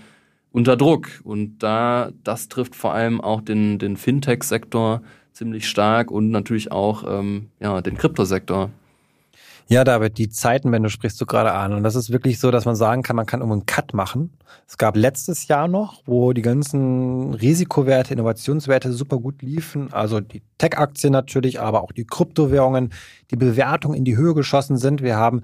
unter 0.51 0.77
Druck. 0.77 1.09
Und 1.25 1.59
da, 1.63 2.11
das 2.25 2.49
trifft 2.49 2.75
vor 2.75 2.95
allem 2.95 3.21
auch 3.21 3.43
den, 3.43 3.79
den 3.79 3.97
Fintech-Sektor 3.97 5.03
ziemlich 5.33 5.69
stark 5.69 6.11
und 6.11 6.31
natürlich 6.31 6.73
auch 6.73 7.05
ähm, 7.07 7.49
ja, 7.61 7.81
den 7.83 7.99
Kryptosektor. 7.99 8.71
Ja, 9.71 9.85
David, 9.85 10.17
die 10.17 10.31
Zeiten, 10.31 10.73
wenn 10.73 10.83
du 10.83 10.89
sprichst, 10.89 11.21
du 11.21 11.27
gerade 11.27 11.53
an. 11.53 11.75
Und 11.75 11.83
das 11.83 11.95
ist 11.95 12.11
wirklich 12.11 12.41
so, 12.41 12.51
dass 12.51 12.65
man 12.65 12.75
sagen 12.75 13.03
kann, 13.03 13.17
man 13.17 13.27
kann 13.27 13.43
um 13.43 13.53
einen 13.53 13.67
Cut 13.67 13.93
machen. 13.93 14.33
Es 14.67 14.79
gab 14.79 14.97
letztes 14.97 15.47
Jahr 15.47 15.69
noch, 15.69 16.01
wo 16.07 16.33
die 16.33 16.41
ganzen 16.41 17.35
Risikowerte, 17.35 18.15
Innovationswerte 18.15 18.91
super 18.95 19.19
gut 19.19 19.43
liefen. 19.43 19.93
Also 19.93 20.21
die 20.21 20.41
Tech-Aktien 20.57 21.13
natürlich, 21.13 21.61
aber 21.61 21.83
auch 21.83 21.93
die 21.93 22.07
Kryptowährungen, 22.07 22.95
die 23.31 23.37
Bewertungen 23.37 23.95
in 23.95 24.07
die 24.07 24.17
Höhe 24.17 24.33
geschossen 24.33 24.79
sind. 24.79 25.03
Wir 25.03 25.17
haben 25.17 25.43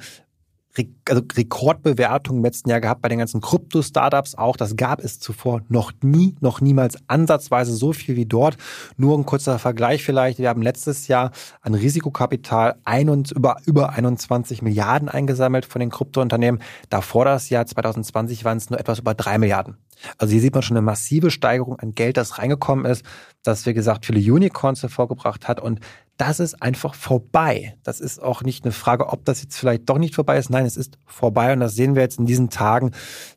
also 1.09 1.23
Rekordbewertungen 1.35 2.41
im 2.41 2.45
letzten 2.45 2.71
Jahr 2.71 2.81
gehabt 2.81 3.03
bei 3.03 3.09
den 3.09 3.19
ganzen 3.19 3.41
Krypto-Startups 3.41 4.35
auch. 4.35 4.57
Das 4.57 4.77
gab 4.77 5.03
es 5.03 5.21
zuvor 5.21 5.63
noch 5.69 5.93
nie, 6.03 6.35
noch 6.41 6.61
niemals 6.61 6.97
ansatzweise 7.07 7.75
so 7.75 7.93
viel 7.93 8.17
wie 8.17 8.27
dort. 8.27 8.57
Nur 8.97 9.17
ein 9.17 9.27
kurzer 9.27 9.59
Vergleich 9.59 10.03
vielleicht. 10.03 10.39
Wir 10.39 10.49
haben 10.49 10.63
letztes 10.63 11.09
Jahr 11.09 11.31
an 11.63 11.75
Risikokapital 11.75 12.77
ein 12.85 13.09
und 13.09 13.31
über, 13.33 13.59
über 13.67 13.91
21 13.91 14.63
Milliarden 14.63 15.09
eingesammelt 15.09 15.67
von 15.67 15.81
den 15.81 15.91
Kryptounternehmen. 15.91 16.61
Davor 16.91 17.25
das 17.25 17.51
Jahr 17.51 17.67
2020 17.67 18.45
waren 18.45 18.59
es 18.59 18.71
nur 18.71 18.81
etwas 18.81 18.99
über 18.99 19.15
drei 19.15 19.39
Milliarden. 19.39 19.77
Also 20.19 20.33
hier 20.33 20.41
sieht 20.41 20.55
man 20.55 20.63
schon 20.63 20.77
eine 20.77 20.85
massive 20.85 21.31
Steigerung 21.31 21.79
an 21.79 21.95
Geld, 21.95 22.17
das 22.17 22.39
reingekommen 22.39 22.85
ist, 22.85 23.05
das, 23.43 23.67
wie 23.67 23.75
gesagt, 23.75 24.07
viele 24.07 24.21
Unicorns 24.21 24.83
hervorgebracht 24.83 25.49
hat. 25.49 25.61
Und 25.61 25.81
das 26.17 26.39
ist 26.39 26.63
einfach 26.63 26.95
vorbei. 26.95 27.77
Das 27.83 28.01
ist 28.01 28.23
auch 28.23 28.43
nicht 28.43 28.65
eine 28.65 28.73
Frage, 28.73 29.09
ob 29.09 29.25
das 29.25 29.43
jetzt 29.43 29.57
vielleicht 29.57 29.89
doch 29.89 29.99
nicht 29.99 30.15
vorbei 30.15 30.39
ist. 30.39 30.49
Nein, 30.49 30.65
es 30.65 30.77
ist 30.77 30.99
vorbei. 31.07 31.53
Und 31.53 31.61
das 31.61 31.75
sehen 31.75 31.95
wir 31.95 32.03
jetzt 32.03 32.19
in 32.19 32.27
diesen 32.27 32.51
Tagen, 32.51 32.93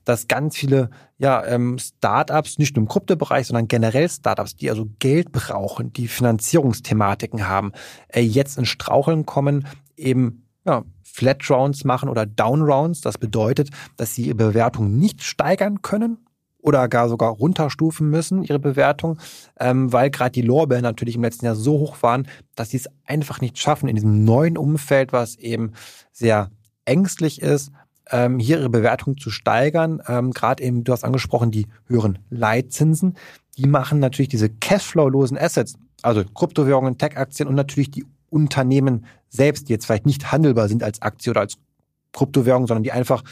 dass 0.05 0.27
ganz 0.27 0.55
viele 0.55 0.89
ja, 1.17 1.43
ähm, 1.45 1.79
Startups, 1.79 2.59
nicht 2.59 2.75
nur 2.75 2.83
im 2.83 2.89
Kryptobereich, 2.89 3.47
sondern 3.47 3.67
generell 3.67 4.07
Startups, 4.07 4.55
die 4.55 4.69
also 4.69 4.87
Geld 4.99 5.31
brauchen, 5.31 5.91
die 5.91 6.07
Finanzierungsthematiken 6.07 7.47
haben, 7.47 7.71
äh, 8.09 8.21
jetzt 8.21 8.57
in 8.57 8.65
Straucheln 8.65 9.25
kommen, 9.25 9.67
eben 9.95 10.47
ja, 10.65 10.83
Flat 11.03 11.49
Rounds 11.49 11.83
machen 11.83 12.09
oder 12.09 12.27
Down 12.27 12.61
Rounds. 12.61 13.01
Das 13.01 13.17
bedeutet, 13.17 13.69
dass 13.95 14.13
sie 14.13 14.27
ihre 14.27 14.35
Bewertung 14.35 14.97
nicht 14.97 15.23
steigern 15.23 15.81
können, 15.81 16.26
oder 16.67 16.89
gar 16.89 17.07
sogar 17.07 17.31
runterstufen 17.31 18.09
müssen, 18.09 18.43
ihre 18.43 18.59
Bewertung, 18.59 19.17
ähm, 19.57 19.91
weil 19.93 20.11
gerade 20.11 20.31
die 20.31 20.41
Lorbeeren 20.41 20.83
natürlich 20.83 21.15
im 21.15 21.23
letzten 21.23 21.45
Jahr 21.45 21.55
so 21.55 21.79
hoch 21.79 22.03
waren, 22.03 22.27
dass 22.55 22.71
sie 22.71 22.77
es 22.77 22.89
einfach 23.05 23.39
nicht 23.39 23.57
schaffen, 23.57 23.87
in 23.87 23.95
diesem 23.95 24.25
neuen 24.25 24.57
Umfeld, 24.57 25.13
was 25.13 25.35
eben 25.37 25.71
sehr 26.11 26.51
ängstlich 26.83 27.41
ist, 27.41 27.71
ähm, 28.11 28.37
hier 28.37 28.59
ihre 28.59 28.69
Bewertung 28.69 29.17
zu 29.17 29.29
steigern. 29.29 30.01
Ähm, 30.07 30.31
gerade 30.31 30.61
eben, 30.61 30.83
du 30.83 30.91
hast 30.91 31.05
angesprochen, 31.05 31.51
die 31.51 31.67
höheren 31.87 32.19
Leitzinsen, 32.29 33.15
die 33.57 33.65
machen 33.65 33.99
natürlich 33.99 34.29
diese 34.29 34.49
Cashflow-losen 34.49 35.37
Assets, 35.37 35.75
also 36.01 36.23
Kryptowährungen, 36.25 36.97
Tech-Aktien 36.97 37.47
und 37.47 37.55
natürlich 37.55 37.91
die 37.91 38.05
Unternehmen 38.29 39.05
selbst, 39.29 39.69
die 39.69 39.73
jetzt 39.73 39.85
vielleicht 39.85 40.05
nicht 40.05 40.33
handelbar 40.33 40.67
sind 40.67 40.83
als 40.83 41.01
Aktie 41.01 41.31
oder 41.31 41.41
als 41.41 41.57
Kryptowährung, 42.11 42.67
sondern 42.67 42.83
die 42.83 42.91
einfach 42.91 43.23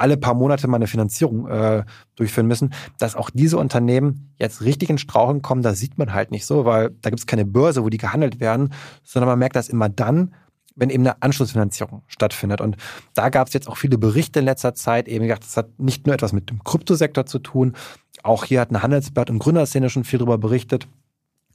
alle 0.00 0.16
paar 0.16 0.34
Monate 0.34 0.66
mal 0.66 0.76
eine 0.76 0.86
Finanzierung 0.86 1.46
äh, 1.48 1.84
durchführen 2.16 2.46
müssen, 2.46 2.72
dass 2.98 3.14
auch 3.14 3.30
diese 3.30 3.58
Unternehmen 3.58 4.32
jetzt 4.38 4.62
richtig 4.62 4.90
in 4.90 4.98
Straucheln 4.98 5.42
kommen, 5.42 5.62
das 5.62 5.78
sieht 5.78 5.98
man 5.98 6.12
halt 6.12 6.30
nicht 6.30 6.46
so, 6.46 6.64
weil 6.64 6.90
da 7.02 7.10
gibt 7.10 7.20
es 7.20 7.26
keine 7.26 7.44
Börse, 7.44 7.84
wo 7.84 7.88
die 7.88 7.98
gehandelt 7.98 8.40
werden, 8.40 8.72
sondern 9.04 9.28
man 9.28 9.38
merkt 9.38 9.56
das 9.56 9.68
immer 9.68 9.88
dann, 9.88 10.34
wenn 10.76 10.90
eben 10.90 11.06
eine 11.06 11.20
Anschlussfinanzierung 11.22 12.02
stattfindet. 12.06 12.60
Und 12.60 12.76
da 13.14 13.28
gab 13.28 13.48
es 13.48 13.54
jetzt 13.54 13.68
auch 13.68 13.76
viele 13.76 13.98
Berichte 13.98 14.38
in 14.38 14.46
letzter 14.46 14.74
Zeit, 14.74 15.08
eben 15.08 15.24
gesagt, 15.24 15.44
das 15.44 15.56
hat 15.56 15.78
nicht 15.78 16.06
nur 16.06 16.14
etwas 16.14 16.32
mit 16.32 16.48
dem 16.50 16.64
Kryptosektor 16.64 17.26
zu 17.26 17.38
tun, 17.38 17.74
auch 18.22 18.44
hier 18.44 18.60
hat 18.60 18.70
ein 18.70 18.82
Handelsblatt 18.82 19.30
und 19.30 19.38
Gründerszene 19.38 19.90
schon 19.90 20.04
viel 20.04 20.18
darüber 20.18 20.38
berichtet, 20.38 20.88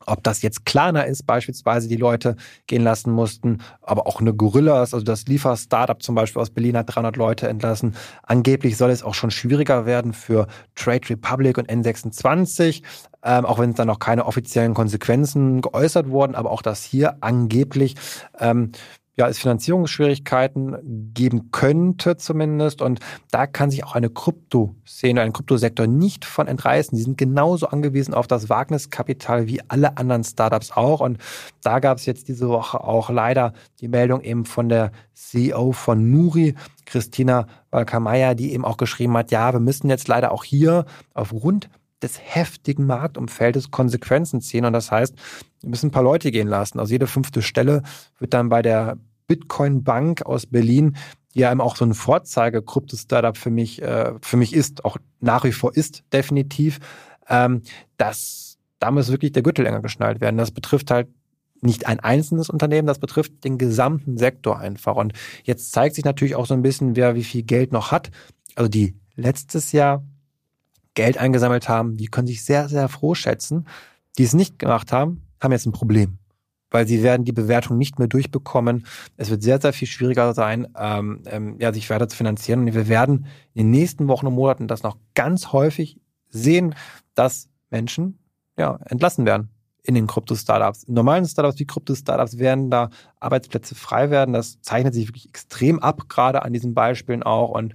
ob 0.07 0.23
das 0.23 0.41
jetzt 0.41 0.65
Klarna 0.65 1.01
ist, 1.01 1.25
beispielsweise 1.25 1.87
die 1.87 1.95
Leute 1.95 2.35
gehen 2.67 2.83
lassen 2.83 3.11
mussten, 3.11 3.59
aber 3.81 4.07
auch 4.07 4.19
eine 4.19 4.33
Gorillas, 4.33 4.93
also 4.93 5.05
das 5.05 5.25
Liefer-Startup 5.25 6.01
zum 6.01 6.15
Beispiel 6.15 6.41
aus 6.41 6.49
Berlin 6.49 6.77
hat 6.77 6.95
300 6.95 7.15
Leute 7.15 7.47
entlassen. 7.47 7.95
Angeblich 8.23 8.77
soll 8.77 8.91
es 8.91 9.03
auch 9.03 9.13
schon 9.13 9.31
schwieriger 9.31 9.85
werden 9.85 10.13
für 10.13 10.47
Trade 10.75 11.09
Republic 11.09 11.57
und 11.57 11.69
N26, 11.69 12.83
ähm, 13.23 13.45
auch 13.45 13.59
wenn 13.59 13.71
es 13.71 13.75
dann 13.75 13.87
noch 13.87 13.99
keine 13.99 14.25
offiziellen 14.25 14.73
Konsequenzen 14.73 15.61
geäußert 15.61 16.09
wurden, 16.09 16.35
aber 16.35 16.51
auch 16.51 16.61
das 16.61 16.83
hier 16.83 17.17
angeblich 17.21 17.95
ähm, 18.39 18.71
ja, 19.17 19.29
es 19.29 19.39
Finanzierungsschwierigkeiten 19.39 21.11
geben 21.13 21.51
könnte 21.51 22.17
zumindest. 22.17 22.81
Und 22.81 22.99
da 23.31 23.47
kann 23.47 23.71
sich 23.71 23.85
auch 23.85 23.95
eine 23.95 24.09
Kryptoszene, 24.09 25.21
ein 25.21 25.31
Kryptosektor 25.31 25.87
nicht 25.87 26.25
von 26.25 26.47
entreißen. 26.47 26.97
Die 26.97 27.03
sind 27.03 27.17
genauso 27.17 27.67
angewiesen 27.67 28.13
auf 28.13 28.27
das 28.27 28.49
Wagniskapital 28.49 29.47
wie 29.47 29.61
alle 29.69 29.97
anderen 29.97 30.23
Startups 30.23 30.71
auch. 30.71 30.99
Und 30.99 31.17
da 31.61 31.79
gab 31.79 31.97
es 31.97 32.05
jetzt 32.05 32.27
diese 32.27 32.49
Woche 32.49 32.83
auch 32.83 33.09
leider 33.09 33.53
die 33.79 33.87
Meldung 33.87 34.21
eben 34.21 34.45
von 34.45 34.67
der 34.67 34.91
CEO 35.13 35.71
von 35.71 36.11
Nuri, 36.11 36.55
Christina 36.85 37.47
Walkamaya, 37.71 38.35
die 38.35 38.53
eben 38.53 38.65
auch 38.65 38.77
geschrieben 38.77 39.15
hat, 39.17 39.31
ja, 39.31 39.53
wir 39.53 39.59
müssen 39.59 39.89
jetzt 39.89 40.07
leider 40.07 40.31
auch 40.31 40.43
hier 40.43 40.85
aufgrund 41.13 41.69
des 42.01 42.19
heftigen 42.21 42.85
Marktumfeldes 42.85 43.71
Konsequenzen 43.71 44.41
ziehen. 44.41 44.65
Und 44.65 44.73
das 44.73 44.91
heißt, 44.91 45.15
wir 45.61 45.69
müssen 45.69 45.87
ein 45.87 45.91
paar 45.91 46.03
Leute 46.03 46.31
gehen 46.31 46.47
lassen. 46.47 46.79
Also 46.79 46.91
jede 46.91 47.07
fünfte 47.07 47.41
Stelle 47.41 47.83
wird 48.19 48.33
dann 48.33 48.49
bei 48.49 48.61
der 48.61 48.97
Bitcoin 49.27 49.83
Bank 49.83 50.25
aus 50.25 50.45
Berlin, 50.45 50.95
die 51.33 51.39
ja 51.39 51.51
eben 51.51 51.61
auch 51.61 51.75
so 51.75 51.85
ein 51.85 51.93
Vorzeige-Krypto-Startup 51.93 53.35
für 53.35 53.49
mich, 53.49 53.81
äh, 53.81 54.13
für 54.21 54.37
mich 54.37 54.53
ist, 54.53 54.85
auch 54.85 54.97
nach 55.19 55.43
wie 55.43 55.51
vor 55.51 55.75
ist, 55.75 56.03
definitiv, 56.13 56.79
ähm, 57.27 57.61
dass 57.97 58.57
da 58.79 58.91
muss 58.91 59.11
wirklich 59.11 59.31
der 59.31 59.43
Gürtel 59.43 59.65
enger 59.65 59.81
geschnallt 59.81 60.21
werden. 60.21 60.37
Das 60.37 60.51
betrifft 60.51 60.91
halt 60.91 61.07
nicht 61.61 61.87
ein 61.87 61.99
einzelnes 61.99 62.49
Unternehmen, 62.49 62.87
das 62.87 62.99
betrifft 62.99 63.43
den 63.43 63.57
gesamten 63.57 64.17
Sektor 64.17 64.59
einfach. 64.59 64.95
Und 64.95 65.13
jetzt 65.43 65.71
zeigt 65.71 65.95
sich 65.95 66.05
natürlich 66.05 66.35
auch 66.35 66.45
so 66.45 66.53
ein 66.53 66.61
bisschen, 66.61 66.95
wer 66.95 67.15
wie 67.15 67.23
viel 67.23 67.43
Geld 67.43 67.71
noch 67.71 67.91
hat. 67.91 68.11
Also 68.55 68.69
die 68.69 68.95
letztes 69.15 69.71
Jahr 69.71 70.03
Geld 70.95 71.17
eingesammelt 71.17 71.69
haben, 71.69 71.97
die 71.97 72.07
können 72.07 72.27
sich 72.27 72.43
sehr, 72.43 72.67
sehr 72.67 72.89
froh 72.89 73.13
schätzen. 73.13 73.67
Die 74.17 74.23
es 74.23 74.33
nicht 74.33 74.59
gemacht 74.59 74.91
haben, 74.91 75.21
haben 75.41 75.51
jetzt 75.51 75.65
ein 75.65 75.73
Problem. 75.73 76.17
Weil 76.71 76.87
sie 76.87 77.03
werden 77.03 77.25
die 77.25 77.31
Bewertung 77.31 77.77
nicht 77.77 77.99
mehr 77.99 78.07
durchbekommen. 78.07 78.85
Es 79.17 79.29
wird 79.29 79.43
sehr, 79.43 79.61
sehr 79.61 79.73
viel 79.73 79.87
schwieriger 79.87 80.33
sein, 80.33 80.67
ähm, 80.77 81.21
ähm, 81.27 81.57
ja, 81.59 81.71
sich 81.71 81.89
weiter 81.89 82.07
zu 82.07 82.17
finanzieren. 82.17 82.61
Und 82.61 82.73
wir 82.73 82.87
werden 82.87 83.27
in 83.53 83.67
den 83.67 83.71
nächsten 83.71 84.07
Wochen 84.07 84.27
und 84.27 84.33
Monaten 84.33 84.67
das 84.67 84.83
noch 84.83 84.97
ganz 85.13 85.51
häufig 85.51 85.99
sehen, 86.29 86.75
dass 87.13 87.49
Menschen 87.69 88.19
ja, 88.57 88.79
entlassen 88.85 89.25
werden 89.25 89.49
in 89.83 89.95
den 89.95 90.07
Krypto-Startups. 90.07 90.83
In 90.83 90.95
normalen 90.95 91.25
Startups 91.25 91.59
wie 91.59 91.65
Krypto-Startups 91.65 92.39
werden 92.39 92.71
da 92.71 92.89
Arbeitsplätze 93.19 93.75
frei 93.75 94.09
werden. 94.09 94.33
Das 94.33 94.61
zeichnet 94.61 94.93
sich 94.93 95.07
wirklich 95.07 95.27
extrem 95.27 95.79
ab, 95.79 96.09
gerade 96.09 96.41
an 96.41 96.53
diesen 96.53 96.73
Beispielen 96.73 97.23
auch. 97.23 97.49
Und 97.49 97.73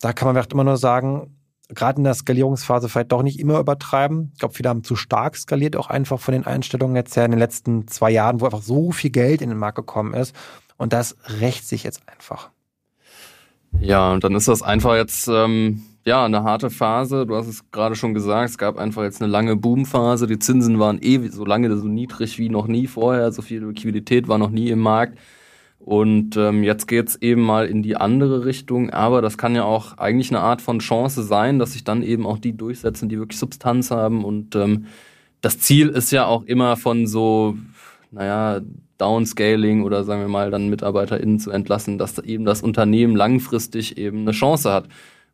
da 0.00 0.12
kann 0.12 0.26
man 0.26 0.34
vielleicht 0.34 0.52
immer 0.52 0.64
nur 0.64 0.78
sagen, 0.78 1.36
gerade 1.68 1.98
in 1.98 2.04
der 2.04 2.14
Skalierungsphase 2.14 2.88
vielleicht 2.88 3.12
doch 3.12 3.22
nicht 3.22 3.40
immer 3.40 3.58
übertreiben. 3.58 4.30
Ich 4.32 4.38
glaube, 4.38 4.54
viele 4.54 4.68
haben 4.68 4.84
zu 4.84 4.96
stark 4.96 5.36
skaliert, 5.36 5.76
auch 5.76 5.88
einfach 5.88 6.20
von 6.20 6.32
den 6.32 6.46
Einstellungen 6.46 6.96
jetzt 6.96 7.16
her 7.16 7.24
in 7.24 7.32
den 7.32 7.40
letzten 7.40 7.88
zwei 7.88 8.10
Jahren, 8.10 8.40
wo 8.40 8.44
einfach 8.44 8.62
so 8.62 8.92
viel 8.92 9.10
Geld 9.10 9.42
in 9.42 9.48
den 9.48 9.58
Markt 9.58 9.76
gekommen 9.76 10.14
ist. 10.14 10.34
Und 10.76 10.92
das 10.92 11.16
rächt 11.40 11.66
sich 11.66 11.84
jetzt 11.84 12.02
einfach. 12.08 12.50
Ja, 13.80 14.12
und 14.12 14.24
dann 14.24 14.34
ist 14.34 14.48
das 14.48 14.62
einfach 14.62 14.94
jetzt 14.94 15.28
ähm, 15.28 15.82
ja 16.04 16.24
eine 16.24 16.44
harte 16.44 16.70
Phase. 16.70 17.26
Du 17.26 17.34
hast 17.34 17.48
es 17.48 17.70
gerade 17.70 17.94
schon 17.94 18.14
gesagt, 18.14 18.50
es 18.50 18.58
gab 18.58 18.78
einfach 18.78 19.02
jetzt 19.02 19.20
eine 19.20 19.30
lange 19.30 19.56
Boomphase. 19.56 20.26
Die 20.26 20.38
Zinsen 20.38 20.78
waren 20.78 20.98
eh 21.02 21.28
so 21.28 21.44
lange 21.44 21.76
so 21.76 21.88
niedrig 21.88 22.38
wie 22.38 22.48
noch 22.48 22.68
nie 22.68 22.86
vorher. 22.86 23.32
So 23.32 23.42
viel 23.42 23.64
Liquidität 23.64 24.28
war 24.28 24.38
noch 24.38 24.50
nie 24.50 24.70
im 24.70 24.78
Markt. 24.78 25.18
Und 25.78 26.36
ähm, 26.36 26.64
jetzt 26.64 26.88
geht's 26.88 27.16
eben 27.16 27.42
mal 27.42 27.66
in 27.66 27.82
die 27.82 27.96
andere 27.96 28.44
Richtung, 28.44 28.90
aber 28.90 29.22
das 29.22 29.38
kann 29.38 29.54
ja 29.54 29.62
auch 29.64 29.98
eigentlich 29.98 30.30
eine 30.30 30.40
Art 30.40 30.60
von 30.60 30.80
Chance 30.80 31.22
sein, 31.22 31.58
dass 31.58 31.74
sich 31.74 31.84
dann 31.84 32.02
eben 32.02 32.26
auch 32.26 32.38
die 32.38 32.56
durchsetzen, 32.56 33.08
die 33.08 33.18
wirklich 33.18 33.38
Substanz 33.38 33.90
haben. 33.90 34.24
Und 34.24 34.56
ähm, 34.56 34.86
das 35.42 35.60
Ziel 35.60 35.88
ist 35.88 36.10
ja 36.10 36.26
auch 36.26 36.42
immer 36.44 36.76
von 36.76 37.06
so, 37.06 37.56
naja, 38.10 38.60
Downscaling 38.98 39.82
oder 39.84 40.04
sagen 40.04 40.22
wir 40.22 40.28
mal 40.28 40.50
dann 40.50 40.70
MitarbeiterInnen 40.70 41.38
zu 41.38 41.50
entlassen, 41.50 41.98
dass 41.98 42.18
eben 42.18 42.44
das 42.44 42.62
Unternehmen 42.62 43.14
langfristig 43.14 43.98
eben 43.98 44.22
eine 44.22 44.32
Chance 44.32 44.72
hat. 44.72 44.88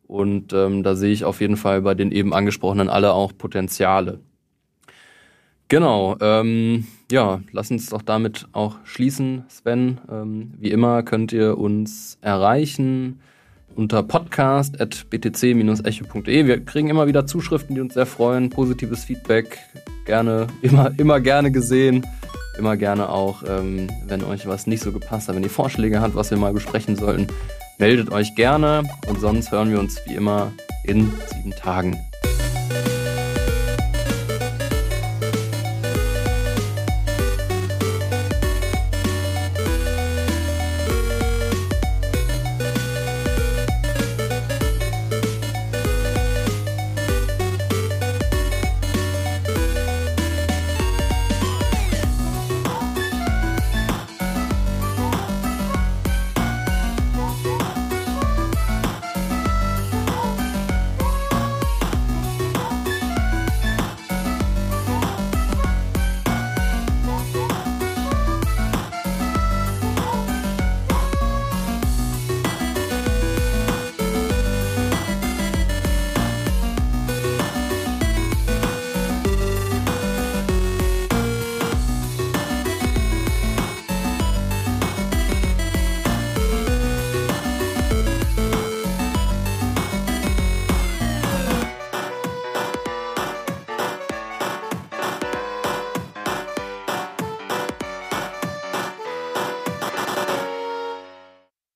Und 0.05 0.53
ähm, 0.53 0.83
da 0.83 0.95
sehe 0.95 1.13
ich 1.13 1.25
auf 1.25 1.41
jeden 1.41 1.57
Fall 1.57 1.81
bei 1.81 1.95
den 1.95 2.11
eben 2.11 2.33
angesprochenen 2.33 2.89
alle 2.89 3.13
auch 3.13 3.31
Potenziale. 3.35 4.19
Genau, 5.69 6.17
ähm, 6.19 6.85
ja, 7.13 7.39
lass 7.51 7.69
uns 7.69 7.91
doch 7.91 8.01
damit 8.01 8.47
auch 8.53 8.77
schließen, 8.85 9.43
Sven. 9.47 9.99
Ähm, 10.11 10.55
wie 10.57 10.71
immer 10.71 11.03
könnt 11.03 11.31
ihr 11.31 11.59
uns 11.59 12.17
erreichen 12.21 13.19
unter 13.75 14.01
podcast.btc-echo.de. 14.01 16.47
Wir 16.47 16.65
kriegen 16.65 16.89
immer 16.89 17.05
wieder 17.05 17.27
Zuschriften, 17.27 17.75
die 17.75 17.81
uns 17.81 17.93
sehr 17.93 18.07
freuen, 18.07 18.49
positives 18.49 19.03
Feedback, 19.03 19.59
gerne, 20.05 20.47
immer, 20.63 20.91
immer 20.97 21.19
gerne 21.19 21.51
gesehen. 21.51 22.03
Immer 22.57 22.77
gerne 22.77 23.09
auch, 23.09 23.43
ähm, 23.47 23.91
wenn 24.07 24.23
euch 24.23 24.47
was 24.47 24.65
nicht 24.65 24.81
so 24.81 24.91
gepasst 24.91 25.27
hat, 25.27 25.35
wenn 25.35 25.43
ihr 25.43 25.51
Vorschläge 25.51 26.01
habt, 26.01 26.15
was 26.15 26.31
wir 26.31 26.39
mal 26.39 26.53
besprechen 26.53 26.95
sollten, 26.95 27.27
meldet 27.77 28.11
euch 28.11 28.33
gerne 28.35 28.81
und 29.07 29.19
sonst 29.19 29.51
hören 29.51 29.69
wir 29.71 29.79
uns 29.79 30.01
wie 30.07 30.15
immer 30.15 30.51
in 30.83 31.11
sieben 31.31 31.51
Tagen 31.51 31.95